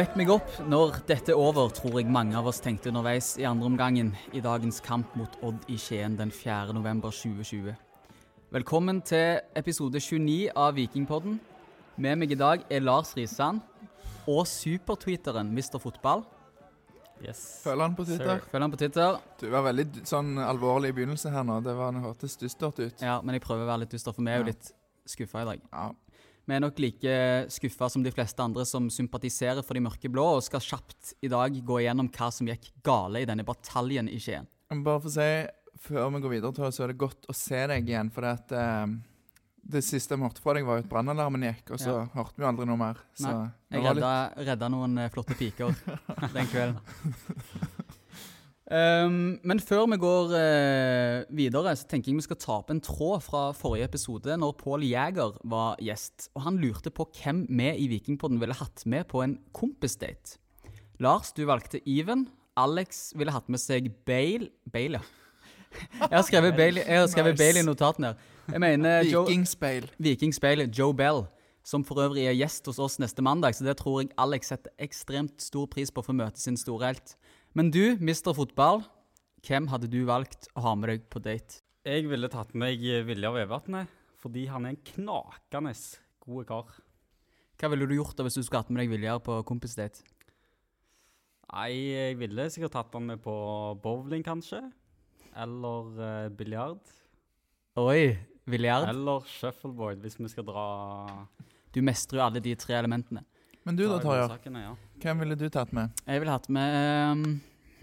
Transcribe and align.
Vekk 0.00 0.14
meg 0.16 0.30
opp 0.32 0.52
når 0.64 0.94
dette 1.10 1.34
er 1.34 1.36
over, 1.36 1.68
tror 1.76 1.98
jeg 1.98 2.08
mange 2.08 2.32
av 2.38 2.46
oss 2.48 2.62
tenkte 2.64 2.88
underveis 2.88 3.34
i 3.36 3.44
andre 3.44 3.66
omgangen 3.68 4.14
i 4.32 4.40
dagens 4.40 4.78
kamp 4.80 5.10
mot 5.18 5.34
Odd 5.44 5.66
i 5.68 5.76
Skien 5.76 6.14
den 6.16 6.30
4. 6.32 6.72
november 6.72 7.12
2020. 7.12 7.74
Velkommen 8.56 9.02
til 9.04 9.42
episode 9.60 10.00
29 10.00 10.54
av 10.56 10.78
Vikingpodden. 10.78 11.36
Med 12.00 12.16
meg 12.16 12.32
i 12.32 12.40
dag 12.40 12.64
er 12.72 12.80
Lars 12.80 13.12
Risan 13.18 13.60
og 14.24 14.46
supertweeteren 14.48 15.52
Mr. 15.52 15.76
Fotball. 15.82 16.24
Yes. 17.20 17.60
Følger 17.66 17.84
han 17.84 17.98
på 17.98 18.08
Twitter? 18.08 18.40
Følg 18.54 18.64
han 18.70 18.72
på 18.72 18.80
Twitter. 18.80 19.20
Du 19.42 19.50
var 19.52 19.68
veldig 19.68 20.06
sånn 20.08 20.38
alvorlig 20.40 20.94
i 20.94 20.96
begynnelsen 21.02 21.36
her 21.36 21.44
nå. 21.44 21.60
Det 21.66 21.76
var, 21.76 21.92
hørtes 22.06 22.40
dystert 22.40 22.80
ut. 22.80 23.04
Ja, 23.04 23.18
men 23.20 23.36
jeg 23.36 23.44
prøver 23.44 23.68
å 23.68 23.74
være 23.74 23.84
litt 23.84 23.98
dyster, 23.98 24.16
for 24.16 24.24
vi 24.24 24.32
er 24.32 24.40
jo 24.40 24.48
Ja. 24.48 24.54
litt 24.54 24.72
skuffa 25.04 25.44
i 25.44 25.50
dag. 25.50 25.68
Ja. 25.74 25.90
Vi 26.48 26.54
er 26.56 26.60
nok 26.64 26.78
like 26.82 27.12
skuffa 27.52 27.88
som 27.92 28.02
de 28.02 28.10
fleste 28.10 28.42
andre 28.42 28.64
som 28.66 28.88
sympatiserer 28.90 29.62
for 29.62 29.74
de 29.74 29.80
mørkeblå, 29.84 30.24
og 30.38 30.42
skal 30.42 30.60
kjapt 30.60 31.12
i 31.22 31.28
dag 31.30 31.52
gå 31.64 31.80
igjennom 31.82 32.08
hva 32.10 32.30
som 32.32 32.48
gikk 32.50 32.70
gale 32.86 33.22
i 33.22 33.28
denne 33.28 33.44
bataljen 33.46 34.08
i 34.10 34.18
Skien. 34.18 34.48
Bare 34.70 35.00
for 35.02 35.08
å 35.10 35.14
si, 35.14 35.28
før 35.86 36.10
vi 36.14 36.20
går 36.24 36.30
videre, 36.36 36.52
Tore, 36.56 36.72
så 36.74 36.84
er 36.84 36.92
det 36.92 36.98
godt 36.98 37.26
å 37.30 37.34
se 37.36 37.60
deg 37.70 37.86
igjen. 37.88 38.10
For 38.14 38.24
at, 38.24 38.50
eh, 38.52 38.86
det 39.70 39.82
siste 39.84 40.16
vi 40.16 40.22
hørte 40.24 40.40
fra 40.42 40.54
deg, 40.56 40.64
var 40.66 40.78
jo 40.80 40.84
at 40.86 40.90
brannalarmen 40.90 41.42
gikk, 41.44 41.70
og 41.76 41.78
så 41.78 41.92
Ja. 42.00 42.06
hørte 42.16 42.38
vi 42.38 42.44
aldri 42.48 42.66
noe 42.66 42.76
mer. 42.80 42.96
Så 43.14 43.28
Nei, 43.30 43.50
Jeg 43.70 43.82
litt- 43.82 43.96
redda, 44.02 44.44
redda 44.46 44.68
noen 44.70 44.98
eh, 44.98 45.08
flotte 45.10 45.36
piker 45.38 45.74
den 46.34 46.46
kvelden. 46.46 46.80
Um, 48.70 49.40
men 49.42 49.58
før 49.58 49.88
vi 49.90 49.96
går 49.98 50.28
uh, 50.30 51.24
videre, 51.34 51.72
så 51.74 51.88
tenker 51.90 52.12
jeg 52.12 52.20
vi 52.20 52.26
skal 52.28 52.38
ta 52.38 52.58
opp 52.60 52.68
en 52.70 52.82
tråd 52.84 53.24
fra 53.26 53.40
forrige 53.56 53.88
episode, 53.90 54.36
når 54.38 54.54
Pål 54.60 54.84
Jæger 54.86 55.40
var 55.50 55.80
gjest. 55.82 56.28
Og 56.38 56.44
han 56.46 56.60
lurte 56.62 56.92
på 56.94 57.08
hvem 57.18 57.48
vi 57.50 57.72
i 57.82 57.88
Vikingpodden 57.90 58.38
ville 58.38 58.54
hatt 58.54 58.84
med 58.86 59.08
på 59.10 59.24
en 59.24 59.40
kompisdate. 59.56 60.38
Lars, 61.02 61.32
du 61.34 61.42
valgte 61.48 61.80
Even. 61.82 62.28
Alex 62.60 63.10
ville 63.18 63.34
hatt 63.34 63.48
med 63.50 63.62
seg 63.62 63.88
Bale 64.06 64.52
Bale, 64.70 65.00
ja. 65.00 65.16
Jeg 66.00 66.16
har 66.16 66.24
skrevet 66.26 66.56
Bale, 66.58 66.82
jeg 66.82 66.98
har 66.98 67.06
skrevet. 67.06 67.38
Bale 67.38 67.62
i 67.62 67.66
notatene 67.66 68.10
her. 68.10 68.30
Jeg 68.50 68.62
mener 68.62 69.04
Vikingspeil. 69.06 69.86
Vikingspeilet 70.02 70.78
Joe 70.78 70.94
Bell, 70.94 71.24
som 71.64 71.84
for 71.86 72.02
øvrig 72.02 72.26
er 72.26 72.34
gjest 72.34 72.66
hos 72.66 72.78
oss 72.82 72.98
neste 73.02 73.22
mandag, 73.22 73.54
så 73.54 73.64
det 73.64 73.76
tror 73.78 74.00
jeg 74.00 74.10
Alex 74.18 74.50
setter 74.50 74.74
ekstremt 74.82 75.42
stor 75.42 75.70
pris 75.70 75.92
på 75.94 76.02
for 76.02 76.14
å 76.14 76.20
møte 76.22 76.42
sin 76.42 76.58
store 76.58 76.90
helt. 76.90 77.14
Men 77.58 77.72
du, 77.74 77.96
mister 77.98 78.30
Fotball, 78.30 78.84
hvem 79.42 79.66
hadde 79.72 79.88
du 79.90 80.04
valgt 80.06 80.46
å 80.54 80.62
ha 80.68 80.76
med 80.78 80.92
deg 80.92 81.08
på 81.10 81.18
date? 81.24 81.64
Jeg 81.82 82.06
ville 82.06 82.28
tatt 82.30 82.52
med 82.54 82.62
meg 82.62 83.08
Viljar 83.08 83.34
Vevatnet, 83.34 83.90
fordi 84.22 84.44
han 84.46 84.68
er 84.68 84.76
en 84.76 84.84
knakende 84.92 85.72
god 86.22 86.46
kar. 86.46 86.76
Hva 87.58 87.72
ville 87.72 87.88
du 87.90 87.96
gjort 87.96 88.14
da 88.14 88.22
hvis 88.22 88.38
du 88.38 88.44
skulle 88.44 88.62
hatt 88.62 88.70
med 88.70 88.84
deg 88.84 88.92
Viljar 88.92 89.18
på 89.26 89.40
kompisdate? 89.48 90.06
Nei, 91.50 91.72
jeg 91.90 92.20
ville 92.20 92.46
sikkert 92.54 92.76
tatt 92.76 92.94
han 92.94 93.08
med 93.08 93.24
på 93.24 93.34
bowling, 93.82 94.22
kanskje. 94.22 94.62
Eller 95.34 95.90
uh, 95.98 96.30
biljard. 96.30 96.94
Oi, 97.82 98.14
biljard? 98.46 98.86
Eller 98.92 99.26
shuffleboard, 99.26 99.98
hvis 100.04 100.20
vi 100.22 100.30
skal 100.30 100.46
dra 100.46 100.68
Du 101.74 101.82
mestrer 101.82 102.22
jo 102.22 102.26
alle 102.28 102.46
de 102.46 102.54
tre 102.54 102.78
elementene. 102.78 103.26
Men 103.68 103.76
du 103.76 103.84
da, 103.84 103.98
Tarjei. 104.00 104.52
Ja. 104.62 104.74
Hvem 105.02 105.22
ville 105.24 105.36
du 105.36 105.46
tatt 105.52 105.72
med? 105.76 105.92
Jeg 106.06 106.22
ville 106.22 106.32
hatt 106.32 106.48
med 106.52 106.76
um, 107.12 107.24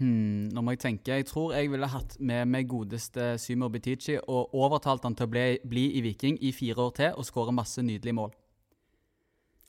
hmm, 0.00 0.48
Nå 0.54 0.62
må 0.64 0.74
jeg 0.74 0.82
tenke. 0.82 1.14
Jeg 1.20 1.28
tror 1.30 1.54
jeg 1.54 1.70
ville 1.70 1.90
hatt 1.90 2.16
med 2.18 2.50
meg 2.50 2.66
godeste 2.70 3.36
Symer 3.38 3.70
Bitici 3.72 4.16
og 4.18 4.54
overtalt 4.58 5.06
han 5.06 5.16
til 5.18 5.28
å 5.28 5.32
bli, 5.32 5.46
bli 5.62 5.84
i 5.98 6.02
Viking 6.04 6.40
i 6.42 6.54
fire 6.56 6.88
år 6.88 6.96
til 6.98 7.18
og 7.18 7.28
skåre 7.28 7.54
masse 7.54 7.84
nydelige 7.84 8.18
mål. 8.18 8.34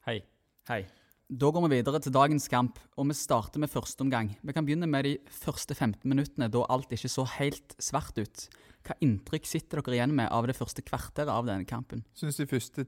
Hei. 0.08 0.22
Hei. 0.70 0.84
Da 1.30 1.52
går 1.54 1.68
vi 1.68 1.76
videre 1.76 2.00
til 2.02 2.14
dagens 2.16 2.48
kamp, 2.50 2.80
og 2.98 3.06
vi 3.12 3.14
starter 3.14 3.62
med 3.62 3.70
første 3.70 4.02
omgang. 4.02 4.32
Vi 4.42 4.54
kan 4.56 4.66
begynne 4.66 4.88
med 4.90 5.06
de 5.06 5.12
første 5.30 5.76
15 5.76 6.02
minuttene, 6.10 6.48
da 6.50 6.64
alt 6.74 6.90
ikke 6.96 7.12
så 7.12 7.28
helt 7.36 7.76
svart 7.78 8.18
ut. 8.18 8.48
Hva 8.88 8.96
inntrykk 9.06 9.46
sitter 9.46 9.84
dere 9.84 10.00
igjen 10.00 10.16
med 10.18 10.32
av 10.34 10.48
det 10.50 10.58
første 10.58 10.82
kvarteret 10.82 11.30
av 11.30 11.46
denne 11.46 11.70
kampen? 11.70 12.02
Syns 12.18 12.42
de 12.42 12.48
første 12.50 12.88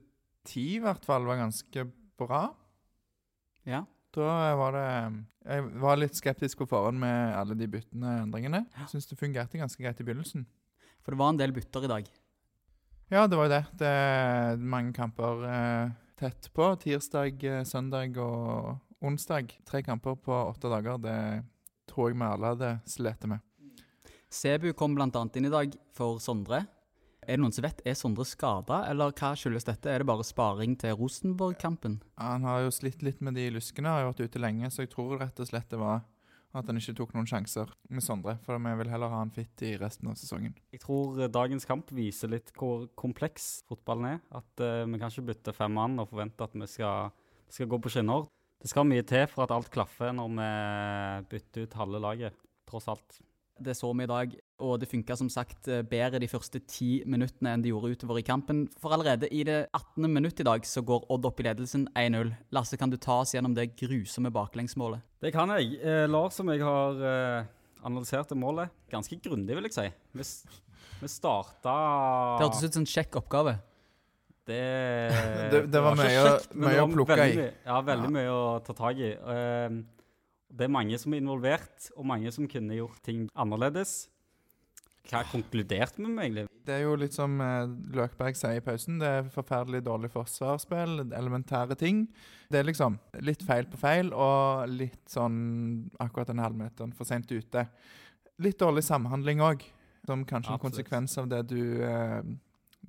ti 0.50 0.64
i 0.80 0.82
hvert 0.82 1.06
fall 1.06 1.30
var 1.30 1.38
ganske 1.44 1.86
bra. 2.18 2.48
Ja, 3.68 3.86
Da 4.12 4.56
var 4.60 4.74
det 4.76 4.88
Jeg 5.46 5.68
var 5.80 6.00
litt 6.00 6.18
skeptisk 6.18 6.58
på 6.60 6.68
forhånd 6.68 7.00
med 7.00 7.36
alle 7.38 7.56
de 7.56 7.68
byttene 7.72 8.18
endringene. 8.26 8.66
Ja. 8.76 8.88
Syns 8.92 9.08
det 9.08 9.18
fungerte 9.20 9.58
ganske 9.58 9.82
greit 9.82 10.00
i 10.02 10.04
begynnelsen. 10.04 10.46
For 11.02 11.14
det 11.14 11.20
var 11.22 11.32
en 11.32 11.40
del 11.40 11.54
bytter 11.56 11.86
i 11.88 11.92
dag. 11.92 12.10
Ja, 13.12 13.26
det 13.28 13.38
var 13.40 13.48
jo 13.48 13.54
det. 13.56 13.64
Det 13.80 13.88
er 13.88 14.60
mange 14.60 14.94
kamper 14.94 15.46
eh, 15.48 15.94
tett 16.20 16.50
på. 16.54 16.68
Tirsdag, 16.84 17.44
eh, 17.44 17.64
søndag 17.64 18.20
og 18.22 18.78
onsdag. 19.02 19.56
Tre 19.66 19.82
kamper 19.84 20.16
på 20.16 20.36
åtte 20.36 20.70
dager. 20.70 21.00
Det 21.02 21.18
tror 21.90 22.12
jeg 22.12 22.20
vi 22.20 22.28
alle 22.28 22.54
hadde 22.54 22.76
slitt 22.88 23.26
med. 23.28 23.42
Sebu 24.32 24.72
kom 24.78 24.94
bl.a. 24.96 25.10
inn 25.12 25.50
i 25.50 25.52
dag 25.52 25.74
for 25.98 26.22
Sondre. 26.24 26.66
Er 27.22 27.38
det 27.38 27.44
noen 27.44 27.54
som 27.54 27.66
vet, 27.68 27.84
er 27.86 27.94
Sondre 27.94 28.26
skada, 28.26 28.80
eller 28.90 29.12
hva 29.14 29.36
skyldes 29.38 29.68
dette? 29.68 29.92
Er 29.92 30.02
det 30.02 30.10
bare 30.10 30.26
sparing 30.26 30.74
til 30.82 30.96
Rosenborg-kampen? 30.98 32.00
Han 32.18 32.48
har 32.50 32.64
jo 32.64 32.72
slitt 32.74 33.04
litt 33.06 33.22
med 33.22 33.38
de 33.38 33.46
luskene, 33.54 33.92
har 33.94 34.02
jo 34.02 34.10
vært 34.10 34.24
ute 34.26 34.42
lenge, 34.42 34.72
så 34.74 34.88
jeg 34.88 34.90
tror 34.96 35.20
rett 35.22 35.38
og 35.38 35.52
slett 35.52 35.70
det 35.70 35.78
var 35.82 36.02
at 36.58 36.68
han 36.68 36.80
ikke 36.80 36.96
tok 36.98 37.14
noen 37.16 37.30
sjanser 37.30 37.70
med 37.94 38.04
Sondre. 38.04 38.36
For 38.44 38.60
vi 38.60 38.74
vil 38.82 38.92
heller 38.92 39.12
ha 39.14 39.22
han 39.22 39.32
fit 39.32 39.64
i 39.64 39.76
resten 39.80 40.10
av 40.12 40.18
sesongen. 40.20 40.58
Jeg 40.74 40.84
tror 40.84 41.22
eh, 41.22 41.32
dagens 41.32 41.68
kamp 41.68 41.94
viser 41.96 42.34
litt 42.34 42.52
hvor 42.58 42.90
kompleks 43.00 43.62
fotballen 43.70 44.10
er. 44.16 44.20
At 44.42 44.64
uh, 44.64 44.84
vi 44.90 45.00
kan 45.00 45.14
ikke 45.14 45.30
bytte 45.32 45.56
fem 45.56 45.78
mann 45.78 46.02
og 46.02 46.10
forvente 46.12 46.44
at 46.44 46.58
vi 46.58 46.68
skal, 46.68 47.14
skal 47.52 47.70
gå 47.72 47.80
på 47.86 47.94
skinner. 47.94 48.28
Det 48.62 48.70
skal 48.70 48.90
mye 48.90 49.06
til 49.08 49.24
for 49.32 49.46
at 49.46 49.54
alt 49.56 49.72
klaffer 49.74 50.12
når 50.14 50.34
vi 50.36 50.50
bytter 51.32 51.66
ut 51.66 51.78
halve 51.80 52.04
laget, 52.04 52.48
tross 52.70 52.90
alt. 52.92 53.22
Det 53.64 53.76
så 53.78 53.92
vi 53.94 54.04
i 54.04 54.10
dag, 54.10 54.34
og 54.62 54.80
det 54.82 54.90
funka 54.90 55.16
som 55.18 55.30
sagt 55.30 55.68
eh, 55.70 55.82
bedre 55.88 56.20
de 56.22 56.28
første 56.32 56.60
ti 56.68 57.04
minuttene 57.06 57.54
enn 57.56 57.62
det 57.64 57.72
gjorde 57.72 57.92
utover 57.96 58.20
i 58.20 58.26
kampen. 58.26 58.66
For 58.82 58.94
allerede 58.96 59.30
i 59.34 59.44
det 59.48 59.68
18. 59.78 60.08
minutt 60.12 60.40
i 60.40 60.48
dag 60.48 60.66
så 60.66 60.82
går 60.86 61.06
Odd 61.14 61.26
opp 61.30 61.40
i 61.40 61.48
ledelsen 61.48 61.88
1-0. 61.98 62.34
Lasse, 62.52 62.78
kan 62.78 62.90
du 62.90 62.98
ta 62.98 63.20
oss 63.22 63.34
gjennom 63.36 63.54
det 63.58 63.72
grusomme 63.80 64.32
baklengsmålet? 64.34 65.02
Det 65.22 65.32
kan 65.36 65.50
jeg. 65.58 65.78
Eh, 65.84 66.08
Lars, 66.10 66.34
som 66.40 66.50
jeg 66.54 66.62
har 66.66 67.02
eh, 67.02 67.46
analysert 67.86 68.30
det 68.30 68.38
målet 68.38 68.70
ganske 68.92 69.18
grundig, 69.22 69.56
vil 69.58 69.70
jeg 69.70 69.74
si. 69.78 69.88
Vi, 70.18 70.28
vi 71.02 71.10
starta 71.10 71.76
Det 72.38 72.46
hørtes 72.48 72.64
ut 72.68 72.74
som 72.80 72.84
en 72.86 72.92
kjekk 72.98 73.22
oppgave. 73.22 73.58
Det, 74.46 74.62
Det- 75.54 75.66
det 75.72 75.82
var 75.82 75.94
ikke 75.96 76.04
mye 76.08 76.22
kjekt, 76.26 76.54
men 76.56 76.68
mye 76.70 76.78
å 76.82 76.86
var 76.88 76.94
plukke 76.96 77.18
veldig 77.20 77.44
i. 77.46 77.50
Ja, 77.66 77.82
veldig 77.86 78.08
Ja. 78.10 78.14
mye 78.18 78.32
å 78.34 78.44
ta 78.66 78.74
tak 78.74 78.98
i. 78.98 79.12
Eh, 79.14 79.82
det 80.52 80.68
er 80.68 80.74
mange 80.74 80.98
som 81.00 81.14
er 81.14 81.22
involvert, 81.24 81.92
og 81.96 82.08
mange 82.08 82.32
som 82.34 82.48
kunne 82.50 82.78
gjort 82.78 83.00
ting 83.06 83.28
annerledes. 83.40 84.10
Hva 85.10 85.24
konkluderte 85.26 85.98
vi 85.98 86.06
med, 86.06 86.22
egentlig? 86.24 86.46
Det 86.68 86.76
er 86.76 86.84
jo 86.84 86.94
litt 87.00 87.16
som 87.16 87.40
eh, 87.42 87.72
Løkberg 87.96 88.38
sier 88.38 88.60
i 88.60 88.64
pausen, 88.64 89.00
det 89.02 89.10
er 89.10 89.32
forferdelig 89.34 89.82
dårlig 89.88 90.12
forsvarsspill, 90.14 91.08
elementære 91.08 91.78
ting. 91.80 92.04
Det 92.52 92.62
er 92.62 92.68
liksom 92.68 93.00
litt 93.26 93.42
feil 93.48 93.66
på 93.72 93.80
feil, 93.82 94.12
og 94.14 94.70
litt 94.70 95.02
sånn 95.10 95.40
akkurat 96.04 96.30
den 96.30 96.44
halvmeteren 96.44 96.94
for 96.96 97.10
sent 97.10 97.32
ute. 97.34 97.66
Litt 98.42 98.60
dårlig 98.62 98.86
samhandling 98.86 99.42
òg, 99.46 99.66
som 100.06 100.26
kanskje 100.28 100.56
en 100.56 100.62
konsekvens 100.62 101.18
av 101.22 101.32
det 101.34 101.42
du, 101.50 101.64
eh, 101.86 102.22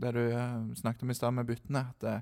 det 0.05 0.13
du 0.19 0.23
eh, 0.29 0.59
snakket 0.83 1.07
om 1.07 1.15
i 1.15 1.17
stad 1.17 1.39
med 1.39 1.49
byttene. 1.49 1.87
Det, 2.03 2.19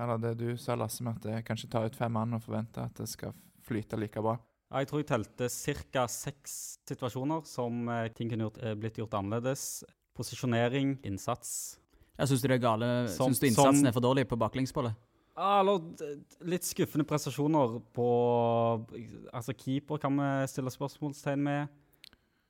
eller 0.00 0.18
det 0.18 0.34
du 0.42 0.48
sa, 0.58 0.74
Lasse, 0.74 1.06
med 1.06 1.20
at 1.20 1.28
det 1.28 1.44
kanskje 1.46 1.70
tar 1.70 1.86
ut 1.86 1.96
fem 1.96 2.12
mann 2.12 2.34
og 2.34 2.42
forventer 2.42 2.88
at 2.88 2.98
det 2.98 3.06
skal 3.12 3.36
flyte 3.64 3.96
like 4.00 4.20
bra. 4.20 4.34
Ja, 4.72 4.78
Jeg 4.82 4.88
tror 4.88 4.98
jeg 5.02 5.06
telte 5.06 5.48
ca. 5.92 6.06
seks 6.08 6.78
situasjoner 6.88 7.44
som 7.46 7.88
eh, 7.88 8.08
ting 8.16 8.30
kunne 8.30 8.48
gjort, 8.48 8.58
eh, 8.62 8.74
blitt 8.74 8.96
gjort 8.98 9.14
annerledes. 9.14 9.84
Posisjonering, 10.16 10.96
innsats. 11.04 11.78
Jeg 12.18 12.28
Syns 12.30 12.42
du 12.42 12.48
det 12.48 12.56
er 12.60 12.62
gale? 12.62 13.08
Som- 13.08 13.32
synes 13.32 13.40
du 13.40 13.46
innsatsen 13.48 13.76
som- 13.82 13.86
er 13.86 13.92
for 13.92 14.00
dårlig 14.00 14.26
på 14.28 14.38
baklengsmålet? 14.38 14.94
Ja, 15.36 15.60
eller 15.60 15.78
d- 15.78 16.22
litt 16.42 16.62
skuffende 16.62 17.04
prestasjoner 17.04 17.82
på 17.92 18.86
Altså, 19.34 19.52
keeper 19.56 19.98
kan 19.98 20.16
vi 20.16 20.46
stille 20.46 20.70
spørsmålstegn 20.70 21.38
med. 21.42 21.68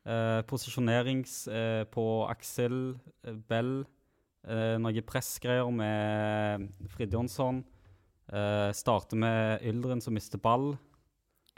Eh, 0.06 0.43
posisjonerings 0.43 1.49
eh, 1.49 1.85
på 1.85 2.29
Aksel 2.29 3.00
eh, 3.25 3.33
Bell. 3.49 3.87
Eh, 4.47 4.77
noen 4.77 5.03
pressgreier 5.03 5.71
med 5.73 6.69
Fridtjonsson. 6.91 7.65
Eh, 8.31 8.71
starter 8.73 9.17
med 9.17 9.62
Yldren 9.62 10.03
som 10.03 10.12
mister 10.12 10.37
ball. 10.39 10.77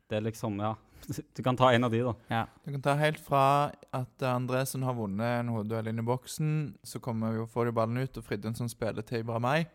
Det 0.08 0.16
er 0.20 0.26
liksom 0.28 0.58
Ja. 0.62 0.74
Du 1.36 1.42
kan 1.42 1.56
ta 1.56 1.72
en 1.72 1.84
av 1.84 1.90
de, 1.92 2.00
da. 2.02 2.14
Ja. 2.32 2.44
Du 2.64 2.72
kan 2.72 2.82
ta 2.82 2.94
helt 2.98 3.18
fra 3.22 3.70
at 3.94 4.22
Andresen 4.26 4.82
har 4.82 4.94
vunnet 4.96 5.40
en 5.42 5.48
hodeduell 5.54 5.88
inn 5.92 5.98
i 6.02 6.06
boksen, 6.06 6.48
så 6.82 6.98
kommer 7.02 7.36
jo, 7.36 7.44
får 7.46 7.66
de 7.68 7.72
ballen 7.76 7.98
ut, 8.02 8.16
og 8.18 8.24
Fridtjonsson 8.26 8.68
spiller 8.72 9.02
til 9.06 9.20
Ibrahimay. 9.22 9.66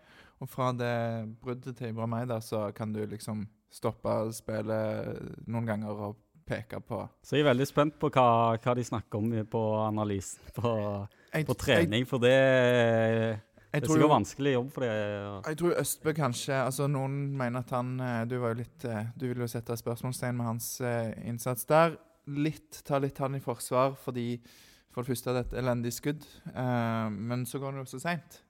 Og 0.42 0.50
fra 0.50 0.72
det 0.74 1.38
bruddet 1.44 1.78
til 1.78 1.92
Ibrahimay 1.94 2.26
der, 2.28 2.42
så 2.44 2.72
kan 2.76 2.92
du 2.94 3.04
liksom 3.06 3.46
stoppe 3.72 4.10
spillet 4.36 5.48
noen 5.48 5.70
ganger 5.70 6.02
og 6.10 6.18
peke 6.50 6.82
på 6.84 7.04
Så 7.24 7.38
jeg 7.38 7.46
er 7.46 7.52
veldig 7.54 7.68
spent 7.70 8.00
på 8.02 8.10
hva, 8.12 8.58
hva 8.60 8.74
de 8.76 8.84
snakker 8.84 9.22
om 9.22 9.30
på 9.48 9.62
analysen 9.86 10.42
på, 10.58 10.74
Jeg- 11.32 11.46
på 11.48 11.54
trening, 11.56 12.08
for 12.10 12.18
det 12.20 13.40
Det 13.72 13.80
er 13.80 13.88
sikkert 13.88 14.04
jo, 14.04 14.12
vanskelig 14.12 14.52
jobb 14.54 14.72
for 14.76 14.84
det. 14.84 14.96
jeg 15.48 15.58
tror 15.62 15.76
Østbø 15.80 16.14
kanskje 16.18 16.56
altså 16.60 16.88
Noen 16.92 17.14
mener 17.40 17.64
at 17.64 17.70
han 17.72 17.94
eh, 18.04 18.24
Du 18.28 18.34
var 18.42 18.52
jo 18.52 18.60
litt 18.60 18.84
eh, 18.84 19.06
Du 19.16 19.30
ville 19.30 19.46
jo 19.46 19.52
sette 19.52 19.78
spørsmålstegn 19.80 20.36
med 20.36 20.50
hans 20.50 20.68
eh, 20.84 21.14
innsats 21.30 21.64
der. 21.70 21.96
Litt, 22.28 22.82
Ta 22.86 23.00
litt 23.00 23.22
han 23.24 23.40
i 23.40 23.44
forsvar 23.44 23.96
fordi 24.02 24.42
for 24.92 25.06
det 25.06 25.14
første 25.14 25.32
er 25.32 25.38
det 25.38 25.44
et 25.46 25.54
elendig 25.62 25.94
skudd, 25.96 26.26
eh, 26.52 27.08
men 27.16 27.46
så 27.48 27.62
går 27.64 27.78
det 27.78 27.86
jo 27.86 27.92
så 27.94 28.02
seint. 28.04 28.42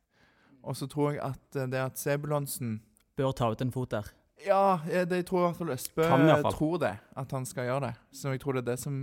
Og 0.65 0.73
så 0.77 0.88
tror 0.89 1.12
jeg 1.13 1.21
at 1.21 1.59
det 1.69 1.77
at 1.77 2.01
Sebulonsen 2.01 2.79
Bør 3.18 3.35
ta 3.38 3.51
ut 3.51 3.62
en 3.62 3.73
fot 3.75 3.91
der. 3.91 4.07
Ja, 4.41 4.79
det, 4.88 5.19
jeg 5.19 5.25
tror 5.29 5.44
i 5.44 5.45
hvert 5.45 5.57
fall 5.59 5.73
Østbø 5.75 6.07
tror 6.56 6.79
det. 6.81 6.95
At 7.18 7.31
han 7.35 7.45
skal 7.45 7.68
gjøre 7.68 7.91
det. 7.91 7.94
Så 8.18 8.33
jeg 8.33 8.41
tror 8.41 8.57
det 8.57 8.63
er 8.63 8.71
det 8.71 8.79
som 8.81 8.95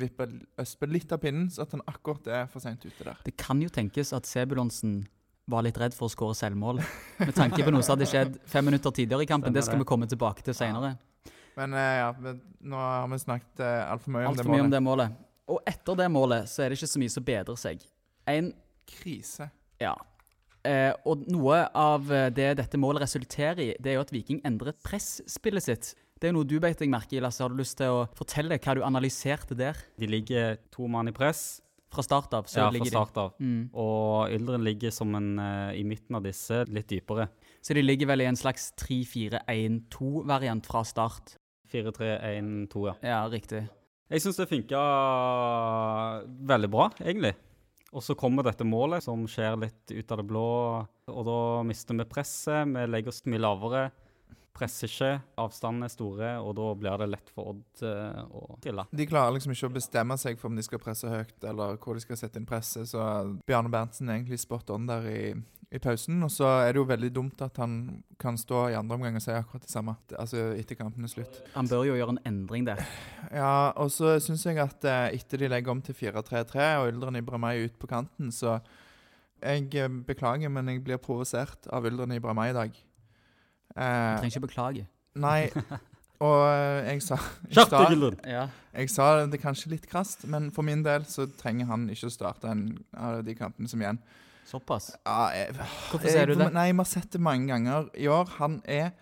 vipper 0.00 0.32
Østbø 0.60 0.88
litt 0.88 1.12
av 1.12 1.20
pinnen, 1.20 1.50
så 1.52 1.66
at 1.66 1.74
han 1.76 1.84
akkurat 1.90 2.30
er 2.32 2.48
for 2.48 2.64
seint 2.64 2.84
ute 2.86 3.04
der. 3.04 3.20
Det 3.26 3.36
kan 3.36 3.60
jo 3.60 3.68
tenkes 3.68 4.14
at 4.16 4.28
Sebulonsen 4.28 5.02
var 5.48 5.64
litt 5.64 5.78
redd 5.80 5.96
for 5.96 6.08
å 6.08 6.12
skåre 6.12 6.36
selvmål. 6.36 6.82
Med 7.22 7.34
tanke 7.36 7.64
på 7.64 7.72
noe 7.72 7.84
som 7.84 7.96
hadde 7.96 8.08
skjedd 8.10 8.36
fem 8.48 8.66
minutter 8.68 8.94
tidligere 8.94 9.24
i 9.24 9.30
kampen. 9.30 9.48
Stemmer 9.48 9.60
Det 9.60 9.66
skal 9.66 9.78
det. 9.78 9.84
vi 9.84 9.88
komme 9.92 10.08
tilbake 10.10 10.44
til 10.44 10.56
senere. 10.56 10.94
Men 11.58 11.74
uh, 11.74 11.94
ja, 12.02 12.10
men 12.22 12.42
nå 12.70 12.78
har 12.78 13.08
vi 13.10 13.18
snakket 13.22 13.64
uh, 13.64 13.92
altfor 13.94 14.14
mye 14.14 14.28
om 14.28 14.36
det 14.36 14.44
Altfor 14.44 14.54
mye 14.54 14.66
om 14.66 14.74
det 14.74 14.82
målet. 14.84 15.16
Og 15.48 15.62
etter 15.66 15.96
det 15.98 16.10
målet 16.12 16.50
så 16.50 16.62
er 16.62 16.70
det 16.70 16.78
ikke 16.78 16.92
så 16.92 17.00
mye 17.02 17.14
som 17.14 17.24
bedrer 17.26 17.60
seg. 17.60 17.82
En 18.28 18.52
Krise. 18.88 19.48
Ja. 19.82 19.96
Uh, 20.64 20.92
og 21.08 21.24
noe 21.30 21.62
av 21.76 22.08
eh, 22.12 22.28
det 22.34 22.48
dette 22.58 22.80
målet 22.80 23.04
resulterer 23.04 23.60
i, 23.62 23.68
det 23.78 23.92
er 23.92 23.98
jo 23.98 24.04
at 24.06 24.12
Viking 24.12 24.40
endrer 24.48 24.76
presspillet 24.84 25.64
sitt. 25.64 25.90
Det 26.18 26.30
er 26.30 26.34
noe 26.34 26.48
du 26.48 26.56
beit 26.60 26.80
deg 26.80 26.90
merke 26.92 27.16
i, 27.16 27.20
Lasse. 27.22 27.44
Har 27.44 27.52
du 27.52 27.60
lyst 27.60 27.76
til 27.78 27.94
å 27.94 28.06
fortelle 28.18 28.58
hva 28.58 28.74
du 28.74 28.82
analyserte 28.84 29.56
der? 29.56 29.78
De 30.00 30.08
ligger 30.10 30.56
to 30.74 30.88
mann 30.90 31.08
i 31.08 31.14
press 31.14 31.60
Fra 31.88 32.02
start 32.04 32.34
av 32.36 32.48
så 32.50 32.60
ja, 32.60 32.68
fra 32.72 32.84
start 32.90 33.16
av. 33.20 33.30
mm. 33.40 33.70
Og 33.72 34.34
Yldren 34.36 34.64
ligger 34.66 34.92
som 34.92 35.14
en 35.16 35.38
eh, 35.40 35.80
i 35.80 35.84
midten 35.88 36.18
av 36.18 36.26
disse, 36.26 36.64
litt 36.68 36.90
dypere. 36.92 37.30
Så 37.64 37.74
de 37.76 37.82
ligger 37.84 38.10
vel 38.10 38.22
i 38.22 38.28
en 38.28 38.36
slags 38.36 38.70
3-4-1-2-variant 38.82 40.68
fra 40.68 40.84
start. 40.84 41.38
4-3-1-2, 41.72 42.86
ja. 42.90 42.94
Ja, 43.04 43.20
riktig. 43.32 43.64
Jeg 44.08 44.24
syns 44.24 44.38
det 44.40 44.48
funka 44.48 44.80
veldig 46.48 46.70
bra, 46.72 46.88
egentlig. 47.00 47.34
Og 47.96 48.04
så 48.04 48.16
kommer 48.20 48.44
dette 48.44 48.66
målet, 48.68 49.04
som 49.04 49.24
skjer 49.28 49.56
litt 49.60 49.92
ut 49.92 50.12
av 50.12 50.20
det 50.20 50.26
blå. 50.28 50.48
Og 51.08 51.22
da 51.28 51.38
mister 51.64 51.96
vi 51.96 52.04
presset. 52.08 52.68
Vi 52.68 52.84
legger 52.88 53.12
oss 53.12 53.24
mye 53.28 53.40
lavere. 53.40 53.82
Presser 54.58 54.90
ikke. 54.90 55.10
Avstandene 55.38 55.86
er 55.86 55.92
store, 55.92 56.30
og 56.42 56.56
da 56.58 56.70
blir 56.78 56.96
det 57.02 57.06
lett 57.12 57.28
for 57.34 57.52
Odd 57.52 57.82
eh, 57.86 58.22
å 58.34 58.56
trille. 58.62 58.84
De 58.90 59.06
klarer 59.06 59.36
liksom 59.36 59.52
ikke 59.54 59.68
å 59.70 59.74
bestemme 59.76 60.16
seg 60.18 60.40
for 60.40 60.50
om 60.50 60.58
de 60.58 60.64
skal 60.66 60.80
presse 60.82 61.10
høyt, 61.10 61.36
eller 61.46 61.78
hvor 61.78 61.94
de 61.94 62.02
skal 62.02 62.18
sette 62.18 62.40
inn 62.40 62.48
presset, 62.48 62.88
så 62.90 63.04
Bjarne 63.46 63.70
Berntsen 63.70 64.10
er 64.10 64.18
egentlig 64.18 64.40
spot 64.42 64.72
on 64.74 64.88
der 64.88 65.06
i, 65.12 65.20
i 65.70 65.82
pausen. 65.82 66.18
Og 66.26 66.32
så 66.34 66.48
er 66.64 66.72
det 66.72 66.82
jo 66.82 66.88
veldig 66.90 67.12
dumt 67.14 67.44
at 67.46 67.60
han 67.62 67.76
kan 68.18 68.40
stå 68.40 68.64
i 68.72 68.78
andre 68.78 68.98
omgang 68.98 69.20
og 69.20 69.22
si 69.22 69.30
akkurat 69.36 69.68
det 69.68 69.70
samme, 69.72 69.94
altså 70.18 70.48
etter 70.58 70.80
kampen 70.80 71.06
er 71.06 71.14
slutt. 71.14 71.38
Han 71.54 71.70
bør 71.70 71.86
jo 71.92 72.00
gjøre 72.00 72.16
en 72.16 72.24
endring 72.32 72.66
der. 72.66 72.82
Ja, 73.30 73.70
og 73.78 73.92
så 73.94 74.16
syns 74.24 74.46
jeg 74.48 74.58
at 74.64 74.90
eh, 74.90 75.20
etter 75.20 75.44
de 75.44 75.52
legger 75.54 75.76
om 75.76 75.84
til 75.84 75.94
4-3-3 75.98 76.68
og 76.82 76.90
Yldren 76.96 77.22
Ibramay 77.22 77.68
ut 77.68 77.78
på 77.78 77.90
kanten, 77.90 78.34
så 78.34 78.58
Jeg 79.38 79.70
eh, 79.78 79.86
beklager, 80.02 80.50
men 80.50 80.66
jeg 80.66 80.82
blir 80.82 80.98
provosert 80.98 81.68
av 81.70 81.86
Yldren 81.86 82.16
Ibramay 82.16 82.50
i 82.50 82.56
dag. 82.56 82.84
Du 83.74 83.80
Eh, 83.82 84.18
trenger 84.18 84.32
ikke 84.32 84.46
beklage. 84.46 84.86
nei, 85.14 85.50
og 86.26 86.38
eh, 86.48 86.92
jeg 86.94 87.02
sa, 87.02 87.18
jeg 87.50 87.66
sa! 87.68 87.82
Ja. 88.26 88.46
Jeg 88.74 88.90
sa 88.90 89.26
det 89.26 89.40
kanskje 89.42 89.70
litt 89.74 89.86
krast, 89.90 90.24
men 90.30 90.50
for 90.54 90.62
min 90.66 90.82
del 90.86 91.04
så 91.06 91.26
trenger 91.38 91.66
han 91.66 91.88
ikke 91.90 92.06
å 92.10 92.14
starte 92.14 92.50
en 92.50 92.64
av 92.94 93.22
de 93.26 93.34
kampene 93.38 93.68
som 93.70 93.80
igjen. 93.82 93.98
Såpass. 94.48 94.92
Ja, 95.04 95.28
jeg, 95.34 95.54
Hvorfor 95.90 96.08
sier 96.08 96.26
du 96.30 96.34
det? 96.38 96.50
Nei, 96.54 96.70
vi 96.72 96.78
har 96.80 96.88
sett 96.88 97.10
det 97.12 97.20
mange 97.20 97.50
ganger 97.50 97.90
i 97.98 98.06
år. 98.08 98.30
Han 98.38 98.60
er 98.64 98.92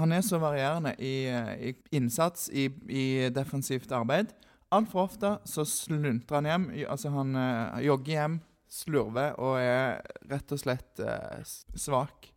han 0.00 0.12
er 0.16 0.22
så 0.24 0.38
varierende 0.40 0.94
i, 0.96 1.26
eh, 1.28 1.50
i 1.70 1.74
innsats, 1.98 2.46
i, 2.48 2.70
i 2.88 3.28
defensivt 3.34 3.90
arbeid. 3.92 4.30
Altfor 4.72 5.02
ofte 5.10 5.34
så 5.44 5.66
sluntrer 5.68 6.38
han 6.38 6.48
hjem. 6.48 6.64
Altså, 6.88 7.10
han 7.12 7.34
uh, 7.36 7.76
jogger 7.84 8.14
hjem, 8.14 8.38
slurver 8.70 9.34
og 9.42 9.58
er 9.60 9.98
rett 10.30 10.54
og 10.54 10.60
slett 10.62 11.02
uh, 11.02 11.42
svak. 11.74 12.29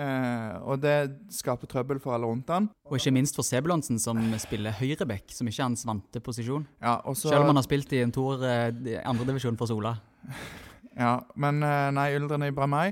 Eh, 0.00 0.54
og 0.64 0.78
det 0.80 0.94
skaper 1.34 1.68
trøbbel 1.68 1.98
for 2.00 2.14
alle 2.16 2.28
rundt 2.30 2.48
han. 2.48 2.70
Og 2.88 2.96
ikke 2.96 3.12
minst 3.12 3.36
for 3.36 3.44
Sebulonsen, 3.44 3.98
som 4.00 4.16
spiller 4.40 4.72
høyreback, 4.78 5.28
som 5.34 5.48
ikke 5.50 5.60
er 5.60 5.68
hans 5.68 5.84
vante 5.88 6.22
posisjon. 6.24 6.64
Ja, 6.80 6.96
og 7.04 7.16
så- 7.18 7.28
Selv 7.28 7.42
om 7.44 7.50
han 7.52 7.56
har 7.60 7.66
spilt 7.66 7.92
i 7.92 8.00
en 8.02 8.12
toer 8.12 8.42
eh, 8.48 9.02
andredivisjon 9.04 9.58
for 9.60 9.66
Sola. 9.70 9.96
Ja, 11.00 11.20
men 11.38 11.62
eh, 11.62 11.90
nei, 11.94 12.08
Yldren 12.18 12.42
Ibramay 12.42 12.90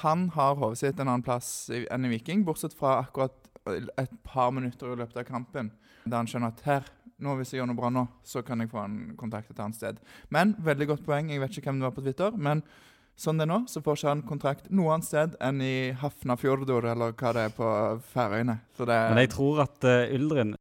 Han 0.00 0.30
har 0.34 0.54
hodet 0.56 0.78
sitt 0.80 0.98
en 0.98 1.06
annen 1.06 1.22
plass 1.22 1.68
enn 1.70 2.04
i 2.04 2.08
Viking, 2.08 2.42
bortsett 2.46 2.72
fra 2.74 2.94
akkurat 3.04 3.30
et 4.00 4.10
par 4.24 4.50
minutter 4.56 4.92
i 4.94 4.96
løpet 4.96 5.20
av 5.20 5.24
kampen, 5.28 5.68
der 6.06 6.16
han 6.16 6.26
skjønner 6.26 6.48
at 6.54 6.62
her, 6.66 6.88
nå 7.22 7.36
hvis 7.36 7.52
jeg 7.52 7.60
gjør 7.60 7.68
noe 7.70 7.78
bra 7.78 7.90
nå, 7.92 8.06
så 8.24 8.42
kan 8.44 8.60
jeg 8.64 8.70
få 8.72 8.82
en 8.84 8.96
kontakt 9.20 9.50
et 9.52 9.60
annet 9.62 9.76
sted. 9.78 10.00
Men, 10.32 10.54
veldig 10.64 10.88
godt 10.94 11.04
poeng, 11.06 11.30
jeg 11.30 11.40
vet 11.44 11.50
ikke 11.60 11.70
hvem 11.70 11.80
det 11.80 11.88
var 11.90 11.94
på 11.96 12.04
Twitter, 12.04 12.36
men 12.36 12.62
sånn 13.16 13.40
det 13.40 13.46
er 13.46 13.50
nå, 13.50 13.62
så 13.70 13.80
får 13.84 13.98
ikke 13.98 14.12
han 14.12 14.22
kontrakt 14.28 14.68
noe 14.74 14.92
annet 14.94 15.08
sted 15.08 15.36
enn 15.42 15.62
i 15.64 15.74
Hafnafjordur, 16.00 16.86
eller 16.92 17.16
hva 17.16 17.32
det 17.36 17.46
er 17.48 17.56
på 17.56 17.70
Færøyene. 18.12 18.58
Så 18.76 18.88
det 18.88 18.98
Men 19.10 19.22
jeg 19.24 19.32
tror 19.32 19.62
at 19.64 19.88
uh, 19.88 20.14
Yldren, 20.16 20.54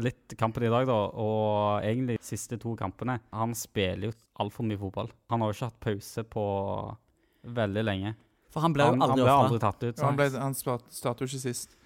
litt 0.00 0.36
kampen 0.40 0.64
i 0.64 0.72
dag, 0.72 0.88
da, 0.88 0.98
og 1.20 1.84
egentlig 1.84 2.16
de 2.20 2.24
siste 2.24 2.54
to 2.62 2.76
kampene 2.78 3.16
Han 3.34 3.56
spiller 3.58 4.10
jo 4.10 4.16
altfor 4.40 4.66
mye 4.68 4.80
fotball. 4.80 5.12
Han 5.32 5.42
har 5.42 5.50
jo 5.50 5.58
ikke 5.58 5.70
hatt 5.70 5.80
pause 5.86 6.26
på 6.30 6.44
veldig 7.60 7.84
lenge. 7.84 8.14
For 8.50 8.64
han 8.64 8.74
ble 8.74 8.86
jo 8.86 8.94
han 8.96 9.04
aldri 9.06 9.24
ble 9.24 9.34
aldri 9.34 9.60
tatt 9.62 9.82
ut. 9.84 9.92
Ja, 9.92 10.06
han, 10.08 10.16
ble, 10.18 10.30
han 10.34 10.56
start, 10.58 10.88
jo 11.22 11.28
ikke 11.28 11.42
sist. 11.42 11.76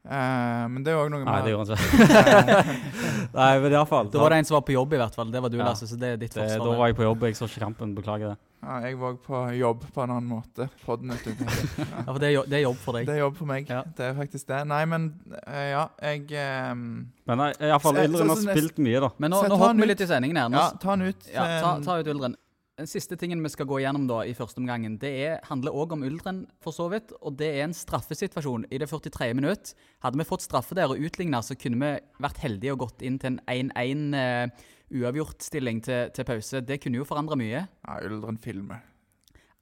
Eh, 0.00 0.68
men 0.72 0.80
det 0.80 0.94
er 0.94 0.96
òg 0.96 1.10
noe 1.12 1.26
Nei, 1.26 1.40
det 1.44 1.50
gjorde 1.52 1.76
han 1.76 1.82
ikke. 1.84 2.76
Nei, 3.36 3.48
men 3.60 3.74
iallfall. 3.74 4.08
Da 4.12 4.22
var 4.22 4.32
det 4.32 4.38
en 4.40 4.46
som 4.48 4.56
var 4.56 4.62
på 4.64 4.72
jobb, 4.72 4.94
i 4.96 5.00
hvert 5.02 5.18
fall. 5.18 5.28
Det 5.34 5.42
var 5.44 5.52
du, 5.52 5.58
Ja. 5.60 5.66
Lasse. 5.68 5.88
Så 5.90 5.98
det 6.00 6.14
er 6.14 6.22
ditt 6.22 6.32
forsvar. 6.36 6.62
Da 6.64 6.78
var 6.78 6.88
jeg 6.88 6.96
på 6.96 7.04
jobb, 7.04 7.26
jeg 7.28 7.36
så 7.36 7.48
ikke 7.50 7.62
kampen. 7.66 7.92
Beklager 7.98 8.32
det. 8.32 8.38
ja, 8.64 8.78
Jeg 8.86 8.96
var 9.02 9.12
òg 9.12 9.20
på 9.26 9.42
jobb 9.58 9.84
på 9.92 10.02
en 10.06 10.14
annen 10.16 10.30
måte. 10.30 10.70
Podden, 10.86 11.12
du. 11.12 11.30
Ja, 11.84 12.08
for 12.08 12.18
det 12.22 12.30
er, 12.30 12.34
jo, 12.38 12.44
det 12.48 12.58
er 12.62 12.64
jobb 12.64 12.80
for 12.80 12.96
deg. 12.96 13.06
Det 13.10 13.18
er 13.18 13.22
jobb 13.26 13.36
for 13.42 13.52
meg. 13.52 13.68
Ja. 13.68 13.82
Det 14.00 14.08
er 14.08 14.16
faktisk 14.16 14.48
det. 14.48 14.64
Nei, 14.72 14.82
men 14.88 15.08
eh, 15.44 15.68
ja, 15.74 15.86
jeg 16.00 16.26
um... 16.72 16.86
Men 17.28 17.44
iallfall 17.60 18.00
Ildren 18.06 18.32
har 18.32 18.40
spilt 18.40 18.80
mye, 18.80 19.04
da. 19.04 19.12
Men 19.20 19.36
nå, 19.36 19.44
nå 19.52 19.60
hopper 19.60 19.84
vi 19.84 19.92
litt 19.92 20.00
i 20.00 20.08
sendingen 20.08 20.40
her. 20.40 20.48
Nå, 20.48 20.64
Ja, 20.64 20.70
ta 20.80 20.96
den 20.96 21.12
ut. 21.12 21.28
ja, 21.28 21.44
ta, 21.60 21.76
eh, 21.76 21.84
ta 21.84 22.00
ut 22.00 22.08
Uldren. 22.16 22.40
Den 22.80 22.88
siste 22.88 23.16
tingen 23.20 23.42
vi 23.44 23.50
skal 23.52 23.66
gå 23.68 23.82
gjennom 23.82 24.06
da 24.08 24.22
i 24.24 24.32
første 24.32 24.56
omgangen, 24.62 24.94
det 25.02 25.10
er, 25.20 25.34
handler 25.50 25.74
òg 25.76 25.90
om 25.98 26.04
Uldren, 26.06 26.38
for 26.64 26.72
så 26.72 26.86
vidt. 26.88 27.12
Og 27.20 27.34
det 27.36 27.50
er 27.58 27.66
en 27.66 27.76
straffesituasjon 27.76 28.64
i 28.72 28.78
det 28.80 28.88
43. 28.88 29.34
minutt. 29.36 29.74
Hadde 30.00 30.16
vi 30.16 30.24
fått 30.24 30.46
straffe 30.46 30.78
der 30.78 30.88
og 30.88 30.96
utligna, 30.96 31.42
så 31.44 31.58
kunne 31.60 31.76
vi 31.76 31.90
vært 32.24 32.40
heldige 32.40 32.72
og 32.72 32.86
gått 32.86 33.04
inn 33.04 33.18
til 33.20 33.36
en 33.36 33.68
1-1 33.76 34.16
uh, 34.16 34.64
uavgjort-stilling 34.96 35.82
til, 35.84 36.08
til 36.16 36.28
pause. 36.32 36.64
Det 36.64 36.80
kunne 36.80 37.02
jo 37.02 37.04
forandra 37.04 37.36
mye. 37.36 37.66
Ja, 37.68 37.98
Uldren 38.08 38.40
filmer. 38.40 38.80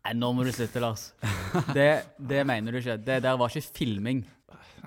Nei, 0.06 0.14
nå 0.14 0.30
må 0.36 0.46
du 0.46 0.54
slutte, 0.54 0.78
Lars. 0.84 1.10
Det, 1.74 1.90
det 2.22 2.46
mener 2.46 2.70
du 2.70 2.78
ikke. 2.78 3.00
Det 3.02 3.18
der 3.26 3.42
var 3.42 3.50
ikke 3.50 3.80
filming. 3.82 4.22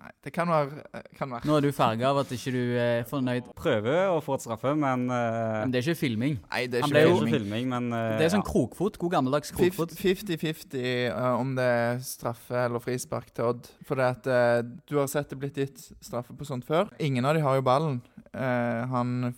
Nei, 0.01 0.09
det 0.25 0.31
kan 0.33 0.49
være, 0.49 0.81
eh, 0.97 1.03
kan 1.13 1.29
være. 1.29 1.45
Nå 1.45 1.55
er 1.59 1.61
du 1.61 1.71
farga 1.77 2.07
av 2.09 2.19
at 2.23 2.31
ikke 2.33 2.51
du 2.55 2.61
er 2.81 3.03
fornøyd. 3.05 3.51
Prøver 3.53 4.07
å 4.09 4.15
få 4.25 4.33
et 4.39 4.41
straffe, 4.47 4.71
men 4.73 5.03
uh, 5.11 5.59
Men 5.61 5.73
det 5.73 5.77
er 5.81 5.85
ikke 5.91 5.99
filming. 5.99 6.39
Nei, 6.49 6.61
det 6.65 6.79
er 6.79 6.87
ikke 6.87 7.03
jo- 7.03 7.11
ikke 7.11 7.19
filming. 7.19 7.35
filming, 7.35 7.67
men 7.69 7.93
uh, 7.93 8.17
Det 8.17 8.25
er 8.25 8.33
sånn 8.33 8.41
ja. 8.41 8.49
krokfot. 8.49 8.97
God 8.97 9.13
gammeldags 9.13 9.53
krokfot. 9.53 9.93
50-50 9.99 10.81
eh, 10.81 11.29
om 11.37 11.53
det 11.59 11.67
er 11.69 12.01
straffe 12.01 12.63
eller 12.65 12.81
frispark 12.81 13.29
til 13.29 13.51
Odd. 13.51 13.69
For 13.85 14.01
det 14.01 14.09
at 14.17 14.27
eh, 14.33 14.63
du 14.89 14.97
har 14.97 15.07
sett 15.11 15.29
det 15.29 15.37
blitt 15.43 15.61
gitt 15.61 15.83
straffe 16.01 16.33
på 16.33 16.49
sånt 16.49 16.65
før. 16.65 16.89
Ingen 16.99 17.25
av 17.29 17.37
de 17.37 17.45
har 17.45 17.59
jo 17.61 17.65
ballen. 17.69 18.01
Eh, 18.33 18.81
han 18.89 19.35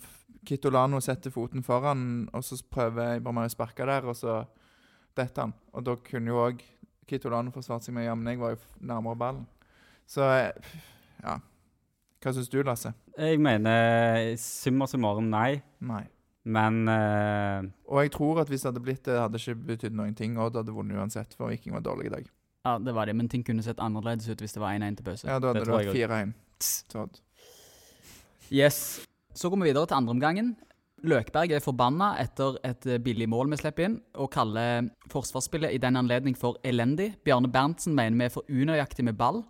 Kitolano 0.48 1.00
setter 1.04 1.32
foten 1.32 1.62
foran, 1.64 2.28
og 2.32 2.44
så 2.44 2.56
prøver 2.72 3.18
Ibrahimay 3.18 3.48
å 3.48 3.52
sparke 3.52 3.84
der, 3.88 4.04
og 4.08 4.16
så 4.16 4.42
detter 5.16 5.46
han. 5.46 5.54
Og 5.76 5.84
da 5.84 5.94
kunne 6.08 6.32
jo 6.32 6.40
òg 6.48 6.64
Kitolano 7.08 7.52
forsvart 7.52 7.84
seg 7.84 7.92
med, 7.96 8.06
ja, 8.08 8.14
men 8.16 8.32
jeg 8.32 8.40
var 8.40 8.56
jo 8.56 8.60
nærmere 8.80 9.20
ballen. 9.20 9.46
Så 10.10 10.24
eh, 10.26 10.74
ja. 11.24 11.38
Hva 12.24 12.32
syns 12.32 12.50
du, 12.52 12.58
Lasse? 12.64 12.94
Jeg 13.18 13.40
mener 13.42 14.34
summa 14.40 14.86
summarum 14.90 15.26
nei, 15.30 15.60
Nei. 15.84 16.02
men 16.48 16.88
uh, 16.88 17.66
Og 17.92 18.00
jeg 18.02 18.14
tror 18.16 18.40
at 18.42 18.48
hvis 18.50 18.64
det 18.64 18.70
hadde 18.72 18.82
blitt 18.84 19.04
det, 19.06 19.18
hadde 19.20 19.40
ikke 19.40 19.54
betydd 19.74 19.96
noen 19.98 20.16
ting. 20.16 20.38
Odd 20.40 20.56
hadde 20.58 20.74
vunnet 20.74 20.98
uansett, 20.98 21.36
for 21.36 21.52
Viking 21.52 21.76
var 21.76 21.84
dårlig 21.84 22.08
i 22.08 22.14
dag. 22.16 22.30
Ja, 22.64 22.78
det 22.80 22.94
var 22.96 23.06
det, 23.06 23.14
men 23.16 23.28
ting 23.28 23.44
kunne 23.44 23.62
sett 23.62 23.80
annerledes 23.82 24.28
ut 24.30 24.40
hvis 24.40 24.56
det 24.56 24.62
var 24.62 24.72
1-1 24.72 24.96
til 24.98 25.06
pause. 25.06 25.28
Ja, 25.28 25.36
da 25.36 25.52
hadde 25.52 25.60
Det 25.60 25.68
det 25.68 25.80
vært 25.92 25.98
4-1 26.00 26.32
til 26.88 27.02
Odd. 27.02 27.20
Yes. 28.52 28.78
Så 29.34 29.50
går 29.50 29.60
vi 29.60 29.68
videre 29.68 29.90
til 29.90 29.98
andreomgangen. 29.98 30.54
Løkberg 31.04 31.52
er 31.52 31.60
forbanna 31.60 32.14
etter 32.22 32.56
et 32.64 32.86
eh, 32.88 33.00
billig 33.02 33.26
mål 33.28 33.50
vi 33.52 33.58
slipper 33.60 33.88
inn, 33.90 33.98
og 34.16 34.30
kaller 34.32 34.88
forsvarsspillet 35.12 35.74
i 35.76 35.80
den 35.82 35.98
anledning 36.00 36.36
for 36.38 36.56
elendig. 36.64 37.10
Bjarne 37.26 37.50
Berntsen 37.52 37.92
mener 37.96 38.16
vi 38.16 38.28
er 38.30 38.32
for 38.32 38.48
unøyaktig 38.48 39.04
med 39.04 39.18
ball. 39.20 39.42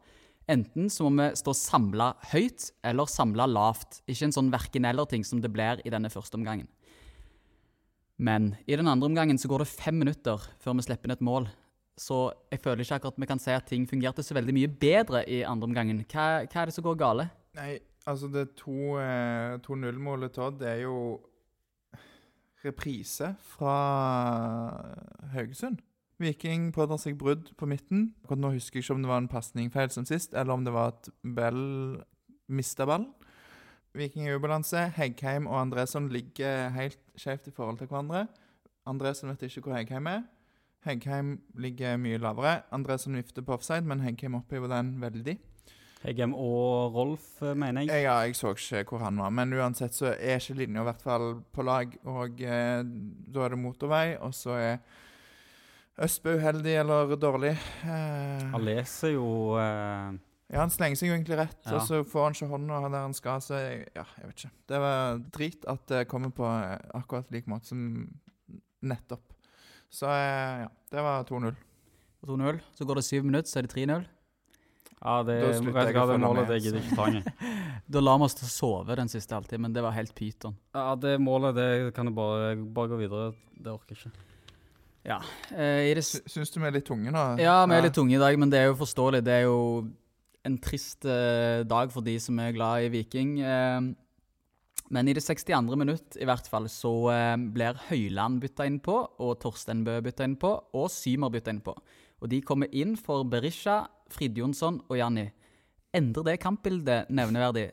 Enten 0.50 0.90
så 0.92 1.08
må 1.08 1.22
vi 1.22 1.40
stå 1.40 1.54
samla 1.56 2.10
høyt, 2.34 2.68
eller 2.84 3.08
samla 3.08 3.46
lavt. 3.48 4.02
Ikke 4.10 4.28
en 4.28 4.34
sånn 4.36 4.52
verken-eller-ting 4.52 5.24
som 5.24 5.40
det 5.40 5.52
blir 5.52 5.80
i 5.84 5.92
denne 5.92 6.10
første 6.12 6.36
omgangen. 6.36 6.68
Men 8.20 8.52
i 8.66 8.76
den 8.76 8.88
andre 8.88 9.08
omgangen 9.08 9.40
så 9.40 9.48
går 9.50 9.64
det 9.64 9.72
fem 9.72 9.96
minutter 9.98 10.42
før 10.62 10.76
vi 10.78 10.84
slipper 10.86 11.08
inn 11.08 11.16
et 11.16 11.24
mål. 11.24 11.48
Så 11.98 12.28
jeg 12.50 12.60
føler 12.62 12.82
ikke 12.82 12.98
akkurat 12.98 13.18
vi 13.22 13.30
kan 13.30 13.40
si 13.42 13.54
at 13.54 13.66
ting 13.70 13.86
fungerte 13.88 14.22
så 14.26 14.34
veldig 14.36 14.54
mye 14.54 14.70
bedre 14.70 15.24
i 15.30 15.42
andre 15.46 15.70
omgangen. 15.70 16.04
Hva, 16.10 16.44
hva 16.44 16.62
er 16.62 16.70
det 16.70 16.76
som 16.76 16.86
går 16.86 16.98
gale? 17.00 17.28
Nei, 17.56 17.78
altså 18.10 18.28
det 18.30 18.48
to, 18.58 18.98
eh, 19.00 19.56
2-0-målet 19.64 20.34
Todd 20.34 20.62
er 20.66 20.82
jo 20.84 20.96
reprise 22.64 23.34
fra 23.54 23.76
Haugesund. 25.34 25.80
Viking 26.22 26.68
pådrar 26.74 27.00
seg 27.02 27.18
brudd 27.18 27.50
på 27.58 27.66
midten. 27.66 28.12
Akkurat 28.22 28.42
nå 28.42 28.52
husker 28.54 28.78
jeg 28.78 28.86
ikke 28.86 28.94
om 28.94 29.02
det 29.02 29.10
var 29.10 29.22
en 29.22 29.30
pasningfeil 29.30 29.90
som 29.90 30.06
sist, 30.06 30.34
eller 30.34 30.54
om 30.54 30.66
det 30.66 30.74
var 30.74 30.94
at 30.94 31.08
Bell 31.36 31.64
mista 32.48 32.86
ballen. 32.86 33.10
Viking 33.94 34.26
er 34.26 34.34
i 34.34 34.38
ubalanse. 34.38 34.88
Heggheim 34.96 35.46
og 35.46 35.60
Andresson 35.60 36.08
ligger 36.10 36.70
helt 36.74 37.00
skjevt 37.18 37.50
i 37.50 37.54
forhold 37.54 37.78
til 37.78 37.90
hverandre. 37.90 38.26
Andresson 38.86 39.30
vet 39.30 39.46
ikke 39.46 39.68
hvor 39.68 39.76
Heggheim 39.76 40.06
er. 40.10 40.24
Heggheim 40.84 41.36
ligger 41.58 41.96
mye 41.96 42.18
lavere. 42.20 42.60
Andresson 42.74 43.16
vifter 43.16 43.42
på 43.42 43.54
offside, 43.56 43.86
men 43.86 44.02
Heggheim 44.04 44.34
opphever 44.38 44.70
den 44.70 44.96
veldig. 45.00 45.38
Heggheim 46.04 46.34
og 46.36 46.94
Rolf, 46.94 47.42
eh, 47.42 47.54
mener 47.56 47.86
jeg. 47.86 48.02
Ja, 48.04 48.18
jeg 48.26 48.36
så 48.36 48.52
ikke 48.52 48.84
hvor 48.90 49.06
han 49.06 49.16
var, 49.16 49.30
men 49.30 49.54
uansett 49.56 49.94
så 49.96 50.10
er 50.12 50.36
ikke 50.36 50.58
linja 50.58 50.82
i 50.82 50.88
hvert 50.90 51.02
fall 51.02 51.30
på 51.52 51.64
lag. 51.64 51.94
Og 52.04 52.42
eh, 52.44 52.82
da 52.84 53.46
er 53.46 53.54
det 53.54 53.58
motorvei, 53.62 54.18
og 54.20 54.34
så 54.36 54.58
er 54.58 54.76
Østbø 56.02 56.32
uheldig 56.40 56.72
eller 56.80 57.12
dårlig. 57.22 57.52
Eh, 57.86 58.46
Han 58.50 58.64
leser 58.66 59.12
jo 59.14 59.26
eh, 59.62 60.16
ja, 60.52 60.60
han 60.60 60.70
slenger 60.70 60.98
seg 60.98 61.08
jo 61.08 61.14
egentlig 61.16 61.36
rett, 61.38 61.60
Ja. 61.66 61.76
og 61.78 61.86
så 61.86 62.00
får 62.06 62.24
han 62.26 62.34
ikke 62.36 62.48
hånda 62.50 62.80
der 62.90 63.04
han 63.06 63.14
skal. 63.16 63.40
Så 63.42 63.54
jeg, 63.58 63.86
ja, 63.96 64.04
jeg 64.18 64.26
vet 64.28 64.42
ikke. 64.42 64.50
Det 64.70 64.80
var 64.82 65.22
drit 65.38 65.64
at 65.70 65.86
det 65.90 66.02
kommer 66.10 66.30
på 66.34 66.44
eh, 66.50 66.74
akkurat 66.98 67.30
lik 67.34 67.46
måte 67.50 67.70
som 67.70 67.84
nettopp. 68.84 69.22
Så 69.94 70.10
eh, 70.10 70.64
ja, 70.66 70.68
det 70.90 71.06
var 71.06 71.24
2-0. 71.30 71.54
2-0. 72.26 72.60
Så 72.74 72.84
går 72.88 73.00
det 73.00 73.06
syv 73.06 73.24
minutter, 73.30 73.50
så 73.50 73.62
er 73.62 73.68
det 73.68 73.74
3-0. 73.76 74.04
Ja, 75.04 75.16
det, 75.22 75.34
Da 75.42 75.48
vet 75.52 75.88
jeg 75.90 75.96
hva, 75.98 76.04
det 76.08 76.20
målet 76.22 76.48
det 76.48 76.58
gidder 76.64 76.78
jeg 76.80 76.86
ikke 76.88 76.96
ta 76.98 77.06
engang. 77.10 77.26
Da 77.94 78.00
lar 78.00 78.18
vi 78.18 78.24
oss 78.24 78.34
til 78.38 78.46
å 78.48 78.52
sove 78.52 78.94
den 78.96 79.10
siste 79.12 79.34
halvtimen. 79.36 79.74
Det 79.76 79.82
var 79.84 79.92
helt 79.94 80.14
pyton. 80.16 80.54
Ja, 80.74 80.94
det 80.96 81.18
målet 81.20 81.54
det 81.58 81.66
kan 81.96 82.08
jeg 82.08 82.16
bare, 82.16 82.54
bare 82.56 82.88
gå 82.94 83.00
videre. 83.02 83.26
Det 83.54 83.72
orker 83.74 83.94
jeg 83.94 84.08
ikke. 84.10 84.30
Eh, 85.04 85.90
i 85.90 85.92
det 85.96 86.04
Syns 86.06 86.52
du 86.52 86.60
vi 86.60 86.68
er 86.68 86.78
litt 86.78 86.86
tunge 86.88 87.12
nå? 87.12 87.24
Ja, 87.42 87.58
vi 87.68 87.76
er 87.76 87.84
litt 87.84 87.96
tunge 87.96 88.16
i 88.16 88.22
dag, 88.22 88.38
men 88.40 88.52
det 88.52 88.62
er 88.62 88.70
jo 88.70 88.78
forståelig. 88.80 89.20
Det 89.26 89.34
er 89.34 89.44
jo 89.46 89.58
en 90.44 90.56
trist 90.60 91.04
eh, 91.08 91.64
dag 91.68 91.92
for 91.92 92.04
de 92.04 92.16
som 92.20 92.38
er 92.40 92.54
glad 92.56 92.86
i 92.86 92.90
Viking. 92.92 93.36
Eh, 93.40 93.92
men 94.94 95.08
i 95.08 95.14
det 95.16 95.24
62. 95.24 95.76
minutt 95.80 96.18
i 96.20 96.26
hvert 96.28 96.48
fall 96.50 96.68
så 96.72 96.92
eh, 97.12 97.36
blir 97.56 97.78
Høyland 97.88 98.42
bytta 98.42 98.66
inn 98.68 98.80
på, 98.84 98.96
og 99.20 99.38
Torstenbø 99.42 99.98
bytta 100.04 100.28
inn 100.28 100.36
på, 100.40 100.52
og 100.76 100.90
Symer 100.92 101.32
bytta 101.32 101.54
inn 101.54 101.64
på. 101.64 101.74
Og 102.20 102.30
de 102.32 102.40
kommer 102.44 102.72
inn 102.72 102.94
for 103.00 103.24
Berisha, 103.28 103.82
Fridjonsson 104.12 104.82
og 104.88 104.98
Janni. 105.00 105.26
Endrer 105.94 106.30
det 106.30 106.40
kampbildet 106.42 107.10
nevneverdig? 107.12 107.68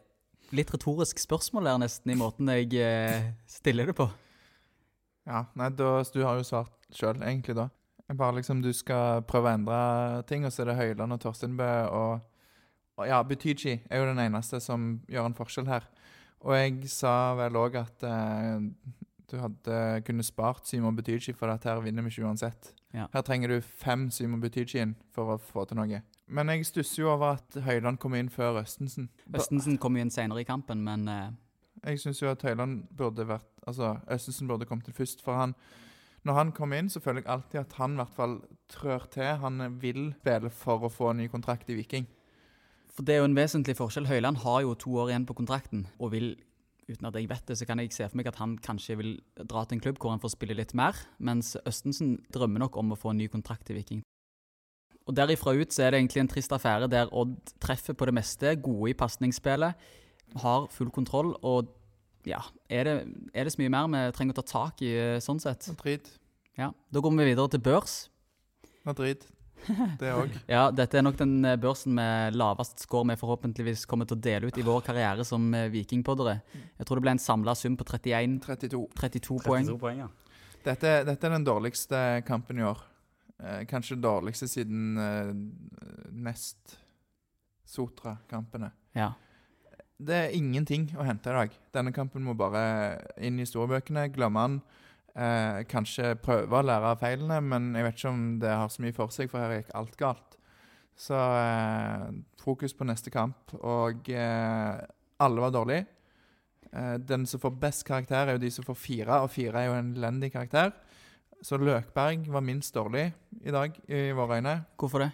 Litt 0.55 0.71
retorisk 0.73 1.19
spørsmål 1.21 1.69
der 1.69 1.79
nesten, 1.85 2.11
i 2.11 2.19
måten 2.19 2.51
jeg 2.51 2.75
eh, 2.79 3.31
stiller 3.49 3.91
det 3.91 3.95
på. 3.99 4.09
Ja, 5.27 5.45
nei, 5.55 5.69
da, 5.77 6.01
Du 6.13 6.23
har 6.25 6.39
jo 6.39 6.47
svart 6.47 6.73
sjøl, 6.93 7.21
egentlig, 7.21 7.55
da. 7.55 7.69
Bare 8.11 8.35
liksom 8.41 8.59
du 8.61 8.73
skal 8.75 9.21
prøve 9.23 9.47
å 9.47 9.55
endre 9.55 10.23
ting, 10.27 10.43
og 10.45 10.51
så 10.51 10.63
er 10.63 10.71
det 10.71 10.79
Høyland 10.81 11.15
og 11.15 11.21
Torstenbø 11.23 11.69
og, 11.95 12.25
og 12.99 13.07
Ja, 13.07 13.21
Butichi 13.23 13.77
er 13.89 14.01
jo 14.01 14.09
den 14.09 14.19
eneste 14.19 14.59
som 14.59 14.97
gjør 15.07 15.29
en 15.29 15.37
forskjell 15.37 15.69
her. 15.71 15.87
Og 16.41 16.57
jeg 16.57 16.89
sa 16.91 17.33
vel 17.37 17.55
òg 17.61 17.77
at 17.79 18.03
eh, 18.03 18.65
du 19.31 19.37
hadde 19.39 19.77
kunne 20.03 20.25
spart 20.27 20.67
Simon 20.67 20.97
Butichi, 20.97 21.33
for 21.37 21.53
at 21.53 21.63
her 21.69 21.79
vinner 21.85 22.03
vi 22.03 22.11
ikke 22.11 22.27
uansett. 22.27 22.73
Ja. 22.93 23.05
Her 23.13 23.21
trenger 23.21 23.47
du 23.47 23.61
fem 23.61 24.09
Simon 24.11 24.41
butichi 24.43 24.81
inn 24.81 24.97
for 25.15 25.35
å 25.35 25.37
få 25.39 25.63
til 25.67 25.79
noe. 25.79 26.01
Men 26.31 26.51
jeg 26.51 26.67
stusser 26.67 27.03
jo 27.03 27.13
over 27.13 27.37
at 27.37 27.55
Høyland 27.63 27.99
kom 28.03 28.15
inn 28.19 28.31
før 28.31 28.61
Østensen. 28.61 29.07
Østensen 29.31 29.77
kom 29.79 29.95
jo 29.95 30.03
inn 30.03 30.11
senere 30.11 30.43
i 30.43 30.47
kampen, 30.47 30.83
men 30.83 31.07
eh, 31.11 31.29
jeg 31.85 31.99
syns 31.99 32.21
jo 32.21 32.29
at 32.31 32.43
Høyland 32.45 32.83
burde 32.97 33.27
vært 33.27 33.47
Altså, 33.67 33.99
Østensen 34.09 34.47
burde 34.49 34.65
kommet 34.65 34.85
til 34.85 34.93
først. 34.93 35.21
For 35.21 35.37
han 35.37 35.55
Når 36.23 36.33
han 36.33 36.51
kommer 36.51 36.77
inn, 36.77 36.89
så 36.89 36.99
føler 36.99 37.21
jeg 37.21 37.29
alltid 37.33 37.59
at 37.59 37.73
han 37.73 37.93
i 37.93 37.95
hvert 37.95 38.15
fall 38.15 38.41
trør 38.69 39.05
til. 39.11 39.37
Han 39.41 39.81
vil 39.81 40.13
spille 40.19 40.49
for 40.49 40.85
å 40.85 40.89
få 40.89 41.11
en 41.11 41.17
ny 41.17 41.27
kontrakt 41.27 41.69
i 41.69 41.73
Viking. 41.73 42.05
For 42.93 43.01
det 43.01 43.15
er 43.15 43.19
jo 43.23 43.29
en 43.29 43.35
vesentlig 43.35 43.75
forskjell. 43.79 44.05
Høyland 44.05 44.37
har 44.43 44.61
jo 44.61 44.75
to 44.75 44.93
år 45.01 45.09
igjen 45.09 45.25
på 45.25 45.33
kontrakten, 45.33 45.87
og 45.97 46.11
vil, 46.11 46.35
uten 46.89 47.07
at 47.09 47.17
jeg 47.17 47.29
vet 47.29 47.47
det, 47.47 47.57
så 47.57 47.65
kan 47.65 47.79
jeg 47.79 47.93
se 47.95 48.05
for 48.05 48.19
meg 48.19 48.29
at 48.29 48.37
han 48.37 48.57
kanskje 48.61 48.97
vil 48.99 49.11
dra 49.39 49.63
til 49.65 49.79
en 49.79 49.81
klubb 49.81 49.97
hvor 49.97 50.13
han 50.13 50.21
får 50.21 50.35
spille 50.35 50.57
litt 50.59 50.75
mer, 50.77 50.93
mens 51.17 51.55
Østensen 51.65 52.19
drømmer 52.33 52.67
nok 52.67 52.77
om 52.77 52.93
å 52.93 52.99
få 52.99 53.15
en 53.15 53.21
ny 53.23 53.29
kontrakt 53.31 53.71
i 53.71 53.79
Viking. 53.79 54.03
Og 55.09 55.15
derifra 55.17 55.55
ut 55.57 55.73
så 55.73 55.87
er 55.87 55.91
det 55.91 56.03
egentlig 56.03 56.21
en 56.21 56.29
trist 56.29 56.53
affære 56.53 56.91
der 56.91 57.09
Odd 57.09 57.33
treffer 57.63 57.97
på 57.97 58.05
det 58.05 58.13
meste, 58.13 58.53
gode 58.61 58.91
i 58.91 58.97
pasningsspillet, 58.97 59.73
har 60.39 60.67
full 60.71 60.91
kontroll, 60.93 61.35
og 61.41 61.69
ja, 62.27 62.41
er 62.69 62.87
det, 62.87 62.95
er 63.33 63.47
det 63.47 63.53
så 63.55 63.61
mye 63.63 63.73
mer 63.73 63.89
vi 63.91 64.01
trenger 64.15 64.35
å 64.35 64.41
ta 64.41 64.47
tak 64.47 64.81
i 64.85 64.91
eh, 64.93 65.19
sånn 65.23 65.41
sett? 65.41 65.71
Madrid. 65.73 66.09
Ja, 66.59 66.69
da 66.93 67.01
går 67.01 67.15
vi 67.17 67.29
videre 67.31 67.51
til 67.51 67.63
børs. 67.65 67.95
Madrid. 68.85 69.25
Det 69.99 70.09
òg. 70.13 70.33
Ja, 70.51 70.69
dette 70.73 70.97
er 70.97 71.05
nok 71.05 71.17
den 71.19 71.45
eh, 71.45 71.57
børsen 71.61 71.93
med 71.97 72.37
lavest 72.37 72.81
score 72.85 73.09
vi 73.11 73.17
forhåpentligvis 73.19 73.85
kommer 73.89 74.09
til 74.09 74.17
å 74.17 74.23
dele 74.23 74.49
ut 74.49 74.57
i 74.57 74.65
vår 74.65 74.83
karriere 74.85 75.25
som 75.27 75.49
eh, 75.57 75.69
vikingpoddere. 75.73 76.39
Jeg 76.79 76.87
tror 76.87 76.99
det 76.99 77.05
ble 77.07 77.15
en 77.15 77.21
samla 77.21 77.55
sum 77.57 77.77
på 77.79 77.87
31, 77.87 78.39
32. 78.45 78.83
32 79.01 79.41
poeng. 79.45 79.67
32 79.69 79.79
poeng, 79.81 80.05
ja. 80.05 80.09
Dette, 80.61 81.01
dette 81.07 81.25
er 81.27 81.35
den 81.37 81.45
dårligste 81.45 82.21
kampen 82.27 82.61
i 82.61 82.65
år. 82.65 82.81
Eh, 83.41 83.63
kanskje 83.69 83.97
den 83.97 84.05
dårligste 84.05 84.49
siden 84.49 84.97
eh, 85.01 85.33
nest 86.11 86.77
Sotra-kampene. 87.71 88.73
Ja. 88.97 89.13
Det 90.01 90.15
er 90.17 90.33
ingenting 90.33 90.87
å 90.97 91.05
hente 91.05 91.29
i 91.29 91.35
dag. 91.35 91.55
Denne 91.75 91.91
kampen 91.93 92.23
må 92.25 92.33
bare 92.37 92.61
inn 93.21 93.37
i 93.37 93.43
historiebøkene. 93.45 94.07
Glemme 94.15 94.45
den. 94.47 94.55
Eh, 95.13 95.59
kanskje 95.69 96.15
prøve 96.23 96.57
å 96.57 96.65
lære 96.65 96.93
av 96.93 97.01
feilene, 97.03 97.37
men 97.45 97.67
jeg 97.77 97.85
vet 97.85 97.99
ikke 97.99 98.13
om 98.13 98.23
det 98.41 98.53
har 98.55 98.71
så 98.71 98.81
mye 98.81 98.95
for 98.95 99.13
seg, 99.13 99.29
for 99.29 99.43
her 99.43 99.59
gikk 99.59 99.69
alt 99.77 99.97
galt. 99.99 100.37
Så 100.97 101.17
eh, 101.17 102.07
fokus 102.41 102.73
på 102.73 102.87
neste 102.89 103.13
kamp. 103.13 103.53
Og 103.59 104.09
eh, 104.09 104.79
alle 105.21 105.43
var 105.43 105.53
dårlige. 105.53 105.85
Eh, 106.71 106.95
den 106.97 107.27
som 107.29 107.43
får 107.43 107.59
best 107.61 107.85
karakter, 107.85 108.25
er 108.25 108.39
jo 108.39 108.41
de 108.41 108.51
som 108.55 108.65
får 108.65 108.79
fire, 108.79 109.19
og 109.21 109.29
fire 109.35 109.61
er 109.61 109.69
jo 109.69 109.75
en 109.83 109.91
elendig 109.99 110.31
karakter. 110.33 110.73
Så 111.45 111.59
Løkberg 111.61 112.25
var 112.31 112.45
minst 112.45 112.73
dårlig 112.73 113.11
i 113.43 113.53
dag, 113.53 113.77
i 113.85 114.09
våre 114.17 114.41
øyne. 114.41 114.55
Hvorfor 114.81 115.05
det? 115.05 115.11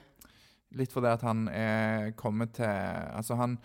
Litt 0.79 0.95
fordi 0.95 1.11
at 1.11 1.27
han 1.27 1.45
er 1.51 2.15
kommet 2.19 2.55
til 2.55 2.67
Altså, 2.67 3.35
han 3.39 3.59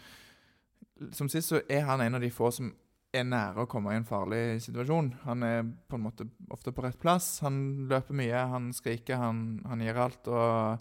Som 1.16 1.28
sist 1.32 1.52
så 1.52 1.60
er 1.68 1.86
han 1.88 2.02
en 2.04 2.18
av 2.18 2.22
de 2.22 2.30
få 2.32 2.50
som 2.54 2.70
er 3.12 3.26
nære 3.28 3.64
å 3.64 3.68
komme 3.68 3.92
i 3.92 3.98
en 4.00 4.08
farlig 4.08 4.62
situasjon. 4.64 5.10
Han 5.26 5.44
er 5.44 5.62
på 5.62 5.98
en 5.98 6.04
måte 6.06 6.26
ofte 6.52 6.72
på 6.72 6.84
rett 6.84 6.98
plass. 7.00 7.34
Han 7.44 7.88
løper 7.90 8.16
mye, 8.16 8.44
han 8.54 8.70
skriker, 8.76 9.20
han, 9.20 9.60
han 9.68 9.82
gir 9.84 10.00
alt. 10.00 10.30
Og 10.32 10.78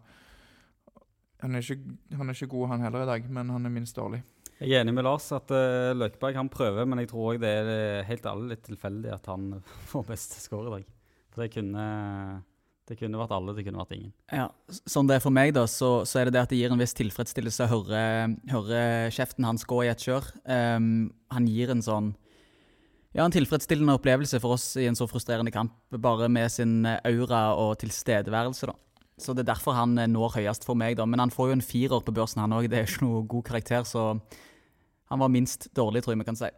han 1.41 1.57
er, 1.57 1.65
ikke, 1.65 1.97
han 2.19 2.29
er 2.29 2.37
ikke 2.37 2.53
god, 2.53 2.69
han 2.75 2.85
heller, 2.85 3.03
i 3.03 3.11
dag, 3.11 3.27
men 3.33 3.51
han 3.51 3.67
er 3.67 3.73
minst 3.73 3.97
dårlig. 3.97 4.21
Jeg 4.61 4.77
er 4.77 4.83
enig 4.83 4.93
med 4.93 5.07
Lars 5.07 5.25
at 5.33 5.49
uh, 5.49 5.89
Løkberg 5.97 6.37
han 6.37 6.51
prøver, 6.53 6.85
men 6.85 7.01
jeg 7.01 7.09
tror 7.09 7.31
også 7.31 7.41
det 7.41 7.51
er 7.63 8.05
helt 8.05 8.27
alle 8.29 8.51
litt 8.53 8.63
tilfeldig 8.67 9.09
at 9.15 9.29
han 9.31 9.55
får 9.91 10.05
best 10.11 10.37
score 10.43 10.69
i 10.69 10.75
dag. 10.75 10.89
For 11.31 11.43
det 11.43 11.53
kunne, 11.55 11.85
det 12.91 12.97
kunne 12.99 13.19
vært 13.21 13.31
alle, 13.31 13.53
det 13.55 13.63
kunne 13.63 13.79
vært 13.79 13.93
ingen. 13.95 14.11
Ja, 14.35 14.49
Sånn 14.83 15.07
det 15.07 15.17
er 15.17 15.23
for 15.23 15.33
meg, 15.33 15.53
da, 15.55 15.63
så, 15.69 16.01
så 16.07 16.19
er 16.19 16.27
det 16.27 16.35
det 16.35 16.41
at 16.43 16.51
det 16.51 16.59
gir 16.59 16.73
en 16.73 16.81
viss 16.81 16.95
tilfredsstillelse 16.97 17.67
å 17.67 17.71
høre, 17.71 18.01
høre 18.51 18.81
kjeften 19.15 19.47
hans 19.47 19.63
gå 19.67 19.85
i 19.85 19.91
et 19.91 20.03
kjør. 20.03 20.27
Um, 20.43 21.07
han 21.31 21.47
gir 21.47 21.71
en 21.71 21.83
sånn 21.85 22.11
Ja, 23.15 23.25
en 23.25 23.33
tilfredsstillende 23.35 23.95
opplevelse 23.97 24.39
for 24.43 24.55
oss 24.55 24.69
i 24.79 24.85
en 24.87 24.95
så 24.95 25.07
frustrerende 25.07 25.51
kamp, 25.51 25.73
bare 25.91 26.29
med 26.31 26.51
sin 26.51 26.85
aura 26.87 27.41
og 27.59 27.77
tilstedeværelse, 27.81 28.69
da. 28.71 28.75
Så 29.21 29.35
det 29.35 29.43
er 29.43 29.51
derfor 29.51 29.75
han 29.77 29.97
eh, 29.99 30.09
når 30.09 30.37
høyest 30.39 30.65
for 30.65 30.79
meg, 30.79 30.95
da. 30.99 31.05
Men 31.05 31.21
han 31.21 31.33
får 31.33 31.51
jo 31.51 31.57
en 31.57 31.65
firer 31.65 32.03
på 32.07 32.15
børsen, 32.15 32.41
han 32.41 32.55
òg. 32.55 32.69
Det 32.71 32.79
er 32.79 32.87
jo 32.87 32.95
ikke 32.95 33.05
noe 33.05 33.27
god 33.29 33.45
karakter, 33.51 33.85
så 33.87 34.05
han 35.11 35.21
var 35.21 35.31
minst 35.31 35.67
dårlig, 35.77 36.03
tror 36.03 36.15
jeg 36.15 36.23
vi 36.23 36.27
kan 36.31 36.39
si. 36.39 36.49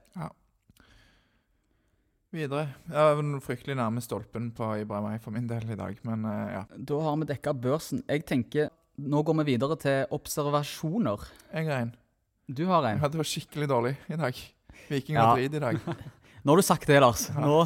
Videre. 2.33 2.63
Jeg 2.89 3.17
var 3.19 3.41
fryktelig 3.45 3.75
nærme 3.77 4.01
stolpen 4.01 4.47
på 4.57 4.65
Ibrahimay 4.81 5.19
for 5.21 5.35
min 5.35 5.45
del 5.49 5.67
i 5.69 5.77
dag, 5.77 5.99
men 6.07 6.23
eh, 6.25 6.53
ja. 6.55 6.63
Da 6.73 6.97
har 7.05 7.19
vi 7.21 7.27
dekka 7.29 7.53
børsen. 7.53 8.01
Jeg 8.09 8.25
tenker 8.29 8.71
Nå 8.97 9.21
går 9.25 9.39
vi 9.39 9.45
videre 9.55 9.73
til 9.81 10.03
observasjoner. 10.13 11.23
Jeg 11.53 11.65
har 11.65 11.79
en. 11.87 11.91
Du 12.45 12.63
har 12.69 12.85
en. 12.85 12.99
Ja, 13.01 13.09
det 13.09 13.17
var 13.17 13.25
skikkelig 13.25 13.65
dårlig 13.69 13.93
i 14.13 14.17
dag. 14.21 14.41
Viking 14.89 15.17
Ja. 15.17 15.31
dritt 15.33 15.55
i 15.57 15.61
dag. 15.61 15.79
Nå 16.45 16.53
har 16.53 16.61
du 16.61 16.65
sagt 16.65 16.85
det, 16.89 16.99
Lars. 17.01 17.23
Nå, 17.33 17.63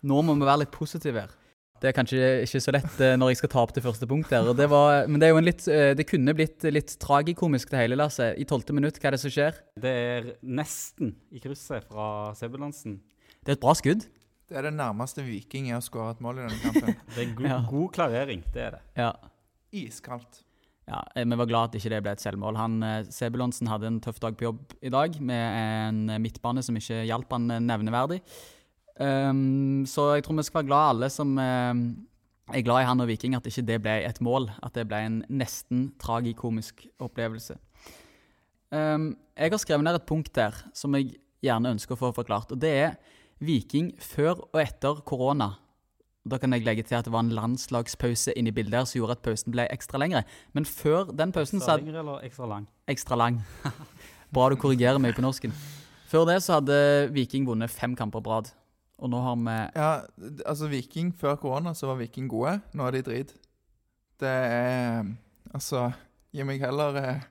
nå 0.00 0.20
må 0.24 0.36
vi 0.40 0.48
være 0.48 0.62
litt 0.62 0.72
positive 0.72 1.24
her. 1.26 1.34
Det 1.82 1.90
er 1.90 1.96
kanskje 1.96 2.26
ikke 2.46 2.60
så 2.62 2.72
lett 2.72 3.00
eh, 3.04 3.16
når 3.18 3.32
jeg 3.32 3.40
skal 3.42 3.52
ta 3.52 3.62
opp 3.66 3.72
det 3.76 3.82
første 3.84 4.08
punktet 4.08 4.36
her. 4.38 4.52
Det 4.56 4.68
var, 4.70 5.08
men 5.10 5.20
det 5.20 5.28
er 5.28 5.32
jo 5.34 5.40
en 5.42 5.48
litt, 5.48 5.64
eh, 5.68 5.92
det 5.98 6.06
kunne 6.08 6.36
blitt 6.38 6.64
litt 6.72 6.96
tragikomisk 7.02 7.72
det 7.72 7.80
hele, 7.82 7.98
Lasse. 8.00 8.30
I 8.38 8.46
tolvte 8.48 8.76
minutt, 8.76 9.00
hva 9.02 9.10
er 9.10 9.16
det 9.16 9.22
som 9.24 9.32
skjer? 9.34 9.58
Det 9.82 9.92
er 10.12 10.28
nesten 10.44 11.16
i 11.34 11.42
krysset 11.42 11.88
fra 11.90 12.06
Sebulansen. 12.38 13.00
Det 13.42 13.52
er 13.52 13.56
et 13.58 13.62
bra 13.64 13.74
skudd. 13.74 14.06
Det 14.48 14.56
er 14.58 14.66
det 14.68 14.74
nærmeste 14.76 15.22
Viking 15.24 15.70
er 15.72 15.78
å 15.80 15.84
skåre 15.84 16.12
et 16.14 16.20
mål 16.22 16.38
i 16.38 16.46
denne 16.46 16.62
kampen. 16.66 16.96
Det 17.14 17.22
er 17.26 17.34
go 17.38 17.44
Ja. 17.48 17.58
god 17.70 17.92
klarering, 17.96 18.42
det 18.54 18.62
er 18.68 18.70
det. 18.76 18.80
Ja. 18.96 19.12
iskaldt. 19.72 20.42
Ja, 20.88 21.00
eh, 21.16 21.24
Vi 21.24 21.36
var 21.38 21.46
glad 21.46 21.70
at 21.70 21.74
ikke 21.80 21.90
det 21.94 22.02
ble 22.02 22.12
et 22.12 22.20
selvmål. 22.20 22.56
Han, 22.58 22.82
eh, 22.82 23.02
Sebulonsen 23.10 23.68
hadde 23.70 23.86
en 23.88 24.00
tøff 24.00 24.18
dag 24.20 24.36
på 24.36 24.44
jobb 24.50 24.74
i 24.82 24.90
dag 24.92 25.20
med 25.20 25.58
en 25.62 26.10
eh, 26.10 26.18
midtbane 26.18 26.62
som 26.62 26.76
ikke 26.76 27.04
hjalp 27.06 27.30
han 27.32 27.50
eh, 27.50 27.60
nevneverdig. 27.62 28.20
Ehm, 29.00 29.84
så 29.88 30.10
jeg 30.16 30.24
tror 30.26 30.36
vi 30.36 30.42
skal 30.46 30.60
være 30.62 30.68
glad 30.68 30.90
alle 30.92 31.08
som 31.10 31.38
eh, 31.38 31.72
er 32.58 32.64
glad 32.66 32.82
i 32.82 32.88
han 32.90 33.00
og 33.00 33.08
Viking, 33.08 33.34
at 33.38 33.46
ikke 33.48 33.64
det 33.66 33.80
ble 33.82 33.94
et 34.04 34.20
mål. 34.20 34.50
At 34.62 34.74
det 34.76 34.86
ble 34.90 35.00
en 35.06 35.20
nesten 35.30 35.92
tragikomisk 36.02 36.84
opplevelse. 37.00 37.56
Ehm, 38.72 39.14
jeg 39.38 39.50
har 39.54 39.62
skrevet 39.62 39.84
ned 39.86 39.98
et 39.98 40.06
punkt 40.08 40.32
der 40.36 40.56
som 40.76 40.94
jeg 40.98 41.14
gjerne 41.42 41.72
ønsker 41.74 41.96
å 41.96 42.00
få 42.04 42.12
forklart. 42.14 42.52
og 42.52 42.60
Det 42.60 42.74
er 42.84 42.96
Viking 43.42 43.92
før 44.00 44.44
og 44.52 44.60
etter 44.62 45.02
korona. 45.08 45.52
Da 46.22 46.38
kan 46.38 46.54
jeg 46.54 46.62
legge 46.62 46.84
til 46.86 46.94
at 46.94 47.06
det 47.08 47.12
var 47.12 47.24
en 47.24 47.34
landslagspause 47.34 48.34
inni 48.38 48.52
bildet 48.54 48.76
her 48.78 48.86
som 48.86 49.00
gjorde 49.00 49.16
at 49.18 49.24
pausen 49.26 49.50
ble 49.54 49.64
ekstra 49.74 49.98
lengre. 49.98 50.22
Men 50.54 50.66
før 50.68 51.10
den 51.10 51.34
pausen 51.34 51.58
Ekstra 51.58 51.80
lengre 51.80 51.98
eller 52.04 52.26
ekstra 52.28 52.46
lang? 52.46 52.68
Ekstra 52.86 53.18
lang. 53.18 53.40
Bra 54.34 54.48
du 54.52 54.56
korrigerer 54.56 55.02
meg 55.02 55.16
på 55.16 55.24
norsken. 55.24 55.54
Før 56.12 56.28
det 56.28 56.38
så 56.44 56.60
hadde 56.60 56.76
Viking 57.12 57.48
vunnet 57.48 57.72
fem 57.72 57.96
kamper 57.98 58.22
på 58.22 58.30
rad. 58.36 58.52
Og 59.02 59.10
nå 59.10 59.18
har 59.24 59.36
vi 59.40 59.56
Ja, 59.74 59.90
altså 60.46 60.70
Viking 60.70 61.10
før 61.18 61.34
korona 61.42 61.74
så 61.74 61.90
var 61.90 61.98
Viking 61.98 62.30
gode. 62.30 62.60
Nå 62.72 62.86
er 62.86 62.98
de 63.00 63.02
drit. 63.08 63.34
Det 64.22 64.30
er 64.30 65.10
Altså, 65.52 65.90
gi 66.32 66.44
meg 66.48 66.62
heller 66.62 66.96
eh, 66.96 67.24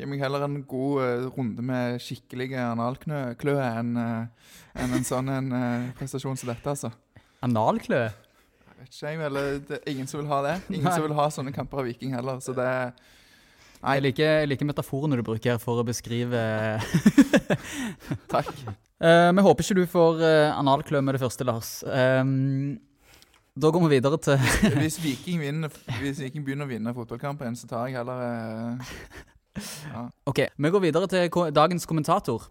Gi 0.00 0.06
meg 0.08 0.22
heller 0.22 0.46
en 0.46 0.62
god 0.64 1.02
uh, 1.04 1.26
runde 1.34 1.60
med 1.60 1.98
skikkelige 2.00 2.56
analklø 2.56 3.58
enn 3.60 3.90
uh, 4.00 4.54
en, 4.72 4.94
en 4.96 5.04
sånn 5.04 5.28
en, 5.28 5.50
uh, 5.52 5.90
prestasjon 5.98 6.38
som 6.40 6.48
dette, 6.48 6.72
altså. 6.72 6.88
analklø. 7.44 8.06
Jeg 8.08 8.78
vet 8.78 8.94
ikke, 8.94 9.10
jeg 9.10 9.20
vel, 9.20 9.36
eh, 9.36 9.58
det 9.68 9.76
er 9.76 9.92
ingen 9.92 10.08
som 10.08 10.22
vil 10.22 10.30
ha 10.30 10.38
det. 10.46 10.54
Ingen 10.70 10.86
Nei. 10.88 10.94
som 10.96 11.04
vil 11.04 11.16
ha 11.18 11.26
sånne 11.34 11.52
kamper 11.52 11.82
av 11.82 11.90
Viking 11.90 12.14
heller, 12.16 12.40
så 12.40 12.56
det 12.56 12.68
Nei. 13.80 13.98
Jeg 13.98 14.04
liker, 14.06 14.30
jeg 14.40 14.48
liker 14.48 14.68
metaforene 14.68 15.16
du 15.20 15.24
bruker 15.24 15.60
for 15.60 15.80
å 15.80 15.84
beskrive 15.84 16.40
Takk. 18.32 18.48
Uh, 19.04 19.28
Vi 19.36 19.44
håper 19.44 19.66
ikke 19.66 19.82
du 19.82 19.86
får 19.98 20.24
uh, 20.24 20.56
analklø 20.56 21.04
med 21.04 21.18
det 21.18 21.20
første, 21.26 21.44
Lars. 21.44 21.74
Um, 21.84 22.78
da 23.60 23.68
går 23.68 23.84
vi 23.84 23.96
videre 23.98 24.16
til 24.22 24.40
Hvis 24.78 24.96
Viking, 25.02 25.40
vinner, 25.42 25.72
hvis 26.00 26.20
Viking 26.22 26.44
begynner 26.46 26.68
å 26.68 26.70
vinne 26.70 26.96
fotballkampen, 26.96 27.56
så 27.58 27.68
tar 27.68 27.90
jeg 27.90 27.98
heller 27.98 28.24
eh, 28.24 28.96
ja. 29.90 30.06
Ok, 30.30 30.44
vi 30.56 30.70
går 30.76 30.82
videre 30.88 31.08
til 31.10 31.28
ko 31.32 31.50
dagens 31.54 31.86
kommentator. 31.88 32.48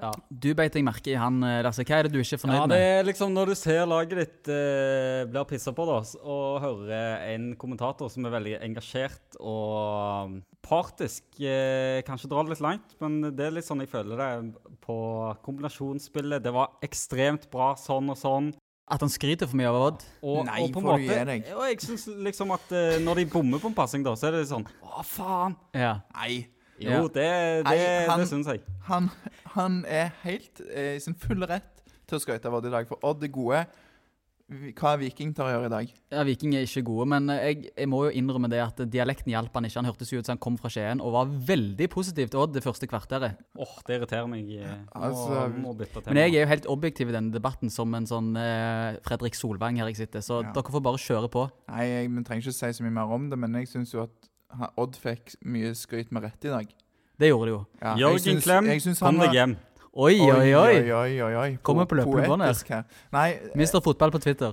Ja. 0.00 0.12
Du 0.30 0.46
beit 0.56 0.72
deg 0.72 0.84
merke 0.86 1.10
i 1.12 1.16
han, 1.18 1.42
eh, 1.44 1.58
Lasse. 1.66 1.82
Hva 1.84 1.98
er 1.98 2.06
det 2.06 2.12
du 2.14 2.20
ikke 2.22 2.38
er 2.38 2.40
fornøyd 2.40 2.56
Ja, 2.56 2.66
det 2.70 2.76
med? 2.78 2.84
er 3.00 3.04
liksom 3.04 3.32
når 3.34 3.50
du 3.50 3.54
ser 3.58 3.82
laget 3.90 4.16
ditt 4.22 4.48
eh, 4.54 5.24
blir 5.28 5.44
pissa 5.50 5.74
på, 5.76 5.84
da, 5.84 5.98
og 6.22 6.60
hører 6.62 7.26
en 7.34 7.50
kommentator 7.60 8.08
som 8.08 8.24
er 8.24 8.32
veldig 8.32 8.54
engasjert 8.64 9.36
og 9.42 10.38
partisk, 10.64 11.24
eh, 11.42 12.00
kanskje 12.06 12.30
drar 12.30 12.46
det 12.46 12.54
litt 12.54 12.64
langt, 12.64 12.94
men 13.02 13.20
det 13.34 13.44
er 13.48 13.56
litt 13.58 13.66
sånn 13.66 13.82
jeg 13.82 13.90
føler 13.92 14.16
det 14.22 14.78
på 14.86 14.96
kombinasjonsspillet. 15.44 16.42
Det 16.46 16.52
var 16.54 16.78
ekstremt 16.86 17.50
bra 17.52 17.74
sånn 17.76 18.08
og 18.14 18.16
sånn. 18.20 18.52
At 18.90 19.00
han 19.04 19.10
skryter 19.12 19.46
for 19.46 19.56
mye 19.60 19.68
av 19.70 19.76
Odd? 19.80 20.04
Og, 20.22 20.40
Nei, 20.48 20.62
og 20.64 20.72
på 20.74 20.80
en 20.80 20.86
får 20.86 20.96
du 20.96 21.04
måte, 21.04 21.18
gi 21.18 21.26
deg. 21.28 21.50
Og 21.54 21.66
jeg 21.68 21.80
synes 21.84 22.06
liksom 22.26 22.50
at 22.56 22.72
eh, 22.74 22.96
når 23.04 23.20
de 23.20 23.26
bommer 23.30 23.60
på 23.62 23.70
en 23.70 23.76
passing, 23.76 24.02
da, 24.06 24.16
så 24.18 24.26
er 24.30 24.38
det 24.40 24.48
sånn 24.50 24.64
Å, 24.82 25.04
faen! 25.06 25.54
Ja. 25.78 25.92
Nei. 26.16 26.40
Jo, 26.80 26.90
Ja. 26.90 27.00
det, 27.02 27.12
det, 27.14 27.64
Nei, 27.68 27.76
han- 28.08 28.18
det 28.24 28.28
syns 28.30 28.46
jeg. 28.48 28.62
Han, 28.88 29.10
han 29.54 29.84
er 29.86 30.10
helt 30.24 30.62
eh, 30.72 30.96
i 30.96 31.00
sin 31.04 31.14
fulle 31.14 31.46
rett 31.46 31.84
til 32.08 32.18
å 32.18 32.22
skryte 32.24 32.48
av 32.50 32.56
Odd 32.58 32.66
i 32.66 32.70
dag, 32.72 32.88
for 32.88 32.98
Odd 33.06 33.22
er 33.22 33.30
gode. 33.34 33.66
Hva 34.50 34.96
er 34.96 34.98
Viking 34.98 35.30
til 35.36 35.44
å 35.46 35.50
gjøre 35.52 35.68
i 35.68 35.70
dag? 35.70 35.90
Ja, 36.10 36.22
Viking 36.26 36.54
er 36.58 36.64
ikke 36.66 36.82
gode, 36.88 37.04
men 37.12 37.28
jeg, 37.30 37.68
jeg 37.70 37.86
må 37.86 38.00
jo 38.08 38.10
innrømme 38.18 38.48
det 38.50 38.58
at 38.64 38.80
dialekten 38.90 39.30
hjalp 39.30 39.54
han 39.54 39.68
ikke. 39.68 39.76
Han 39.78 39.86
hørtes 39.86 40.10
ut 40.10 40.26
som 40.26 40.32
han 40.34 40.40
kom 40.42 40.56
fra 40.58 40.70
Skien 40.74 40.98
og 41.04 41.12
var 41.14 41.30
veldig 41.52 41.86
positiv 41.92 42.32
til 42.32 42.40
Odd 42.42 42.56
det 42.56 42.64
første 42.64 42.88
kvarteret. 42.90 43.38
Åh, 43.54 43.76
det 43.86 44.00
irriterer 44.00 44.26
meg. 44.32 44.50
eh, 44.58 44.72
Må, 44.90 45.04
altså, 45.06 45.44
må 45.54 45.74
bytte 45.78 46.02
tema. 46.02 46.16
Men 46.16 46.24
jeg 46.26 46.34
er 46.40 46.44
jo 46.48 46.50
helt 46.50 46.66
objektiv 46.74 47.12
i 47.12 47.14
denne 47.14 47.30
debatten 47.36 47.70
som 47.70 47.94
en 47.94 48.10
sånn 48.10 48.32
eh, 48.42 48.98
Fredrik 49.06 49.38
Solvang 49.38 49.78
her 49.78 49.86
jeg 49.92 50.00
sitter, 50.02 50.20
så 50.26 50.42
Ja. 50.42 50.50
dere 50.58 50.74
får 50.74 50.82
bare 50.82 50.98
kjøre 50.98 51.30
på. 51.30 51.46
Nei, 51.70 51.86
jeg 51.86 52.10
vi 52.10 52.26
trenger 52.26 52.42
ikke 52.50 52.58
si 52.58 52.72
så 52.80 52.82
mye 52.88 52.96
mer 52.98 53.14
om 53.14 53.30
det, 53.30 53.38
men 53.38 53.54
jeg 53.62 53.70
syns 53.70 53.94
jo 53.94 54.02
at 54.08 54.30
Odd 54.76 54.96
fikk 54.98 55.36
mye 55.46 55.70
skryt 55.78 56.10
med 56.10 56.24
rett 56.26 56.44
i 56.44 56.50
dag. 56.50 56.66
Det 57.20 57.28
gjorde 57.30 57.46
de 57.46 57.52
jo. 57.54 57.66
Ja, 57.78 57.94
jeg 57.94 58.18
Jørgen 58.18 58.40
Klem, 58.42 58.66
han 58.66 58.94
kom 58.98 59.18
deg 59.22 59.36
hjem. 59.36 59.52
Oi, 59.92 60.20
oi, 60.20 60.54
oi! 60.54 60.74
oi, 60.92 61.22
oi, 61.22 61.34
oi. 61.34 61.56
Kommer 61.66 61.84
på 61.90 61.96
løpebåndet. 61.98 62.60
Poetisk 62.62 63.56
Mister 63.58 63.80
fotball 63.82 64.12
på 64.14 64.20
Twitter. 64.22 64.52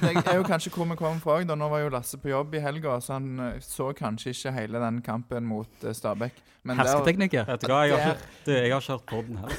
det 0.00 0.22
er 0.30 0.38
jo 0.38 0.44
kanskje 0.46 0.70
hvor 0.72 0.86
vi 0.88 0.94
kommer 0.96 1.18
fra 1.20 1.40
Da. 1.44 1.54
Nå 1.58 1.66
var 1.68 1.82
jo 1.82 1.88
Lasse 1.92 2.16
på 2.22 2.30
jobb 2.30 2.54
i 2.54 2.60
helga, 2.64 2.94
så 3.02 3.16
han 3.18 3.26
eh, 3.40 3.58
så 3.60 3.90
kanskje 3.98 4.30
ikke 4.32 4.52
hele 4.56 4.80
den 4.80 5.02
kampen 5.04 5.44
mot 5.44 5.68
eh, 5.84 5.92
Stabæk. 5.92 6.38
Hersketeknikker. 6.66 7.44
Vet 7.46 7.60
du 7.62 7.68
hva, 7.70 7.82
jeg 7.86 7.98
har 8.00 8.14
Der- 8.14 8.22
ikke, 8.22 8.54
jeg 8.62 8.72
har 8.72 8.80
ikke 8.80 8.92
hørt 8.94 9.06
på 9.10 9.20
den 9.26 9.36
her. 9.42 9.50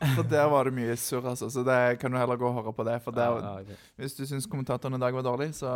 nei, 0.00 0.08
for 0.16 0.22
der 0.30 0.48
var 0.50 0.64
det 0.70 0.74
mye 0.78 0.96
surr, 0.98 1.28
altså. 1.34 1.50
Så 1.50 1.62
det 1.66 1.98
kan 2.00 2.10
du 2.14 2.18
heller 2.18 2.36
gå 2.40 2.48
og 2.48 2.54
høre 2.62 2.72
på 2.74 2.86
det. 2.88 2.96
For 3.04 3.10
der, 3.14 3.34
Ja, 3.36 3.52
ja, 3.58 3.60
okay. 3.60 3.76
hvis 3.98 4.14
du 4.14 4.24
syns 4.26 4.46
kommentatoren 4.46 4.94
i 4.94 5.02
dag 5.02 5.14
var 5.14 5.22
dårlig, 5.26 5.52
så 5.58 5.74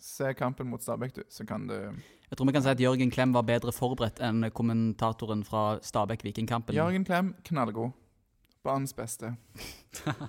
se 0.00 0.32
kampen 0.36 0.68
mot 0.72 0.82
Stabæk, 0.82 1.14
du. 1.16 1.22
Så 1.30 1.46
kan 1.48 1.68
du 1.68 1.78
Jeg 2.28 2.36
tror 2.36 2.48
vi 2.50 2.52
kan 2.52 2.64
si 2.64 2.72
at 2.74 2.82
Jørgen 2.82 3.12
Klem 3.12 3.32
var 3.32 3.46
bedre 3.48 3.72
forberedt 3.72 4.20
enn 4.24 4.50
kommentatoren 4.52 5.46
fra 5.48 5.78
Stabæk-Vikingkampen. 5.84 6.76
Jørgen 6.76 7.06
Klem, 7.08 7.32
knallgod. 7.48 7.96
Banens 8.66 8.92
beste. 8.96 9.32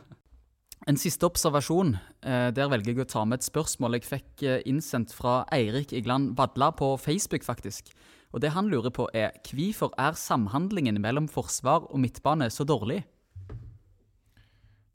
En 0.88 0.98
siste 0.98 1.28
observasjon. 1.28 1.98
Eh, 2.24 2.50
der 2.56 2.70
velger 2.72 2.94
jeg 2.94 3.04
å 3.04 3.10
ta 3.12 3.26
med 3.28 3.42
et 3.42 3.46
spørsmål 3.46 3.98
jeg 3.98 4.08
fikk 4.08 4.44
eh, 4.48 4.62
innsendt 4.70 5.12
fra 5.14 5.42
Eirik 5.54 5.92
Igland 5.94 6.32
Vadla 6.40 6.72
på 6.72 6.94
Facebook, 6.98 7.44
faktisk. 7.44 7.92
Og 8.32 8.40
det 8.42 8.54
han 8.56 8.70
lurer 8.72 8.94
på, 8.94 9.10
er 9.14 9.36
hvorfor 9.44 9.92
er 10.00 10.18
samhandlingen 10.18 11.02
mellom 11.04 11.28
forsvar 11.30 11.90
og 11.90 12.00
midtbane 12.00 12.48
så 12.54 12.64
dårlig? 12.64 13.02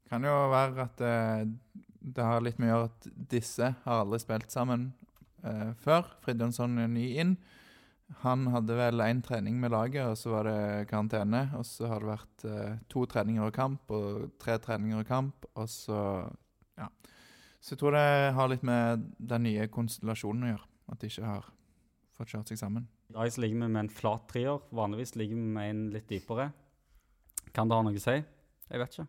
Kan 0.09 0.25
jo 0.25 0.35
være 0.55 0.89
at 0.89 1.05
eh, 1.05 1.47
det 2.01 2.27
har 2.33 2.45
litt 2.45 2.59
med 2.59 2.71
å 2.71 2.75
gjøre 2.75 2.91
at 2.91 3.09
disse 3.37 3.73
har 3.85 4.05
aldri 4.05 4.23
spilt 4.25 4.55
sammen 4.55 4.89
eh, 5.45 5.71
før. 5.85 6.09
Fridtjonsson 6.25 6.79
er 6.83 6.91
ny 6.91 7.07
inn. 7.23 7.37
Han 8.21 8.47
hadde 8.53 8.77
vel 8.77 9.01
én 9.01 9.23
trening 9.25 9.57
med 9.61 9.73
laget, 9.73 10.05
og 10.05 10.19
så 10.21 10.35
var 10.35 10.49
det 10.49 10.89
karantene. 10.91 11.47
Og 11.59 11.65
så 11.67 11.89
har 11.91 12.05
det 12.05 12.11
vært 12.13 12.47
eh, 12.51 12.79
to 12.93 13.05
treninger 13.11 13.47
og 13.47 13.55
kamp, 13.57 13.91
og 13.95 14.35
tre 14.43 14.59
treninger 14.63 15.01
og 15.01 15.09
kamp, 15.09 15.49
og 15.55 15.69
så 15.73 16.01
Ja. 16.77 16.89
Så 17.61 17.75
jeg 17.75 17.79
tror 17.81 17.95
det 17.97 18.35
har 18.35 18.49
litt 18.49 18.63
med 18.67 19.07
den 19.19 19.47
nye 19.47 19.69
konstellasjonen 19.69 20.45
å 20.45 20.53
gjøre. 20.53 20.67
At 20.93 21.01
de 21.01 21.09
ikke 21.09 21.25
har 21.25 21.47
fått 22.13 22.35
kjørt 22.35 22.51
seg 22.53 22.59
sammen. 22.61 22.89
I 23.09 23.15
dag 23.17 23.39
ligger 23.39 23.61
vi 23.61 23.69
med 23.69 23.81
en 23.85 23.89
flat 23.89 24.29
trier. 24.29 24.61
Vanligvis 24.75 25.15
ligger 25.17 25.37
vi 25.37 25.49
med 25.57 25.71
en 25.71 25.83
litt 25.95 26.09
dypere. 26.09 26.51
Kan 27.55 27.69
det 27.69 27.77
ha 27.79 27.87
noe 27.87 27.97
å 27.97 28.03
si? 28.03 28.19
Jeg 28.21 28.81
vet 28.81 28.97
ikke. 28.99 29.07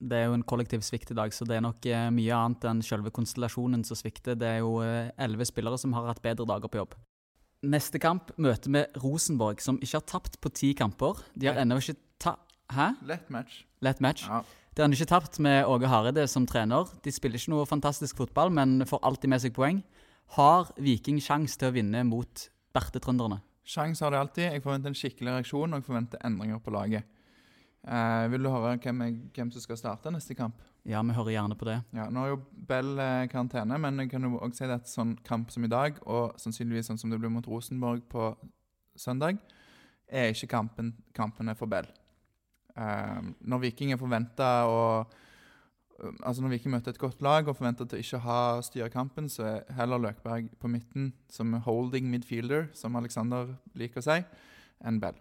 Det 0.00 0.16
er 0.16 0.30
jo 0.30 0.36
en 0.38 0.46
kollektiv 0.48 0.80
svikt 0.84 1.10
i 1.12 1.16
dag, 1.16 1.32
så 1.36 1.44
det 1.44 1.58
er 1.58 1.64
nok 1.64 1.84
eh, 1.84 2.08
mye 2.14 2.36
annet 2.36 2.64
enn 2.70 2.78
selve 2.84 3.12
konstellasjonen 3.12 3.82
som 3.84 3.98
svikter. 3.98 4.38
Det 4.40 4.48
er 4.48 4.62
jo 4.62 4.78
eh, 4.80 5.10
elleve 5.20 5.44
spillere 5.48 5.76
som 5.80 5.92
har 5.96 6.08
hatt 6.08 6.22
bedre 6.24 6.48
dager 6.48 6.72
på 6.72 6.80
jobb. 6.80 6.96
Neste 7.68 8.00
kamp 8.00 8.30
møter 8.40 8.72
vi 8.72 8.84
Rosenborg, 9.02 9.60
som 9.60 9.76
ikke 9.84 9.98
har 9.98 10.06
tapt 10.08 10.38
på 10.40 10.52
ti 10.56 10.72
kamper. 10.78 11.20
De 11.36 11.50
har 11.50 11.60
ennå 11.60 11.76
ikke 11.82 11.98
ta... 12.22 12.38
Hæ? 12.72 12.94
Lett 13.04 13.28
match. 13.34 13.60
Lett 13.84 14.00
match. 14.00 14.24
Ja. 14.30 14.40
De 14.72 14.80
har 14.80 14.88
ennå 14.88 14.96
ikke 14.96 15.10
tapt 15.10 15.36
med 15.44 15.68
Åge 15.68 15.90
Hareide 15.92 16.24
som 16.30 16.46
trener. 16.48 16.88
De 17.04 17.12
spiller 17.12 17.36
ikke 17.36 17.52
noe 17.52 17.68
fantastisk 17.68 18.22
fotball, 18.22 18.54
men 18.56 18.86
får 18.88 19.04
alltid 19.04 19.34
med 19.34 19.44
seg 19.44 19.52
poeng. 19.56 19.82
Har 20.38 20.72
Viking 20.80 21.20
sjanse 21.20 21.60
til 21.60 21.68
å 21.68 21.74
vinne 21.76 22.06
mot 22.08 22.48
Bertetrønderne? 22.72 23.42
Sjanse 23.66 24.06
har 24.06 24.14
de 24.14 24.20
alltid. 24.22 24.46
Jeg 24.54 24.64
forventer 24.64 24.94
en 24.94 24.96
skikkelig 24.96 25.34
reaksjon, 25.36 25.74
og 25.74 25.82
jeg 25.82 25.88
forventer 25.90 26.22
endringer 26.24 26.62
på 26.64 26.72
laget. 26.72 27.19
Eh, 27.80 28.26
vil 28.28 28.44
du 28.44 28.50
høre 28.52 28.74
hvem, 28.76 29.00
jeg, 29.06 29.14
hvem 29.36 29.50
som 29.54 29.62
skal 29.64 29.78
starte 29.80 30.12
neste 30.12 30.36
kamp? 30.36 30.58
Ja, 30.88 31.00
vi 31.04 31.16
hører 31.16 31.32
gjerne 31.32 31.56
på 31.56 31.68
det. 31.68 31.78
Ja, 31.96 32.08
Nå 32.12 32.24
er 32.24 32.34
jo 32.34 32.40
Bell 32.68 32.92
eh, 33.00 33.28
karantene, 33.32 33.78
men 33.80 34.02
jeg 34.02 34.10
kan 34.12 34.24
jo 34.24 34.36
også 34.36 34.64
si 34.64 34.74
at 34.74 34.90
sånn 34.90 35.14
kamp 35.24 35.52
som 35.52 35.64
i 35.64 35.72
dag, 35.72 35.96
og 36.04 36.36
sannsynligvis 36.40 36.90
sånn 36.92 37.00
som 37.00 37.12
det 37.12 37.20
blir 37.20 37.32
mot 37.32 37.48
Rosenborg 37.48 38.04
på 38.12 38.30
søndag, 39.00 39.40
er 40.10 40.34
ikke 40.34 40.50
kampen, 40.56 40.92
kampene 41.16 41.56
for 41.56 41.72
Bell. 41.72 41.88
Eh, 42.76 43.32
når 43.40 43.64
Viking 43.66 43.94
er 43.94 44.00
forventa 44.00 44.52
å 44.68 44.84
Altså 46.24 46.40
Når 46.40 46.54
Viking 46.54 46.72
møter 46.72 46.94
et 46.94 46.98
godt 47.00 47.18
lag 47.20 47.44
og 47.44 47.58
forventer 47.58 47.84
til 47.84 47.98
å 47.98 48.00
ikke 48.00 48.20
ha 48.24 48.36
styre 48.64 48.86
kampen, 48.88 49.26
så 49.28 49.42
er 49.44 49.74
heller 49.76 50.00
Løkberg 50.00 50.46
på 50.56 50.70
midten 50.72 51.10
som 51.28 51.52
holding 51.66 52.08
midfielder, 52.08 52.70
som 52.72 52.96
Alexander 52.96 53.50
liker 53.76 54.00
å 54.00 54.06
si, 54.06 54.16
enn 54.80 54.96
Bell. 55.02 55.18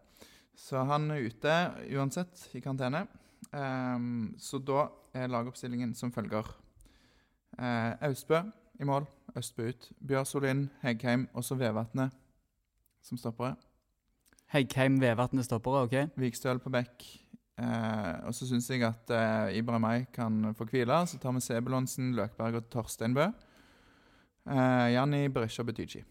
Så 0.60 0.84
han 0.89 1.08
er 1.13 1.30
ute 1.30 1.56
uansett 1.95 2.50
i 2.54 2.62
karantene. 2.62 3.06
Um, 3.52 4.36
så 4.38 4.60
da 4.62 4.89
er 5.15 5.32
lagoppstillingen 5.32 5.95
som 5.95 6.12
følger. 6.13 6.48
Uh, 7.56 7.95
Austbø 8.10 8.41
i 8.80 8.88
mål. 8.88 9.08
Østbø 9.39 9.69
ut. 9.72 9.89
Bjørsol 10.04 10.50
inn. 10.50 10.67
Heggheim. 10.84 11.28
Og 11.34 11.45
så 11.48 11.56
Vevatnet 11.58 12.13
som 13.06 13.17
stoppere. 13.17 13.56
Heggheim, 14.52 15.00
Vevatnet 15.02 15.48
stoppere, 15.48 15.86
OK? 15.88 16.19
Vikstøl 16.19 16.60
på 16.60 16.74
bekk. 16.74 17.06
Uh, 17.60 18.28
og 18.28 18.36
så 18.36 18.48
syns 18.50 18.69
jeg 18.72 18.84
at 18.88 19.12
Ibra 19.56 19.80
og 19.80 19.84
meg 19.84 20.10
kan 20.15 20.52
få 20.58 20.67
hvile. 20.69 21.02
Så 21.08 21.22
tar 21.22 21.36
vi 21.36 21.43
Sebulonsen, 21.43 22.13
Løkberg 22.17 22.60
og 22.60 22.69
Torsteinbø. 22.74 23.30
Uh, 23.30 23.45
Eh, 24.50 24.93
Janni 24.93 25.28
Berisha 25.30 25.63
Betyji. 25.63 26.04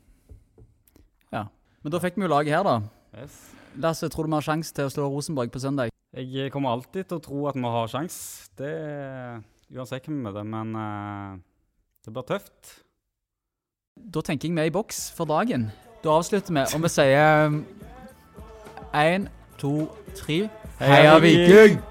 Men 1.32 1.92
da 1.94 2.00
fikk 2.02 2.16
vi 2.18 2.26
jo 2.26 2.30
laget 2.30 2.52
her, 2.52 2.66
da. 2.66 2.80
Yes. 3.16 3.36
Lasse, 3.78 4.08
tror 4.08 4.26
du 4.26 4.32
vi 4.32 4.36
har 4.36 4.44
sjanse 4.44 4.74
til 4.74 4.88
å 4.88 4.92
slå 4.92 5.06
Rosenborg 5.08 5.52
på 5.54 5.62
søndag? 5.62 5.92
Jeg 6.16 6.52
kommer 6.52 6.72
alltid 6.72 7.08
til 7.08 7.18
å 7.18 7.22
tro 7.24 7.46
at 7.50 7.56
vi 7.56 7.70
har 7.76 7.90
sjanse. 7.92 8.50
Det 8.58 8.72
Uansett 9.68 10.06
hvem 10.08 10.16
vi 10.16 10.24
møter, 10.24 10.46
men 10.48 10.70
uh, 10.72 11.36
det 12.04 12.12
blir 12.16 12.24
tøft. 12.24 12.70
Da 13.98 14.22
tenker 14.24 14.48
jeg 14.48 14.56
vi 14.56 14.62
er 14.62 14.70
i 14.70 14.72
boks 14.72 15.10
for 15.12 15.28
dagen. 15.28 15.68
Da 16.00 16.14
avslutter 16.16 16.54
vi, 16.54 16.64
og 16.72 16.84
vi 16.86 16.90
sier 16.94 17.52
én, 18.96 19.28
to, 19.60 19.74
tre 20.16 20.46
Heia 20.80 21.18
Viking! 21.20 21.82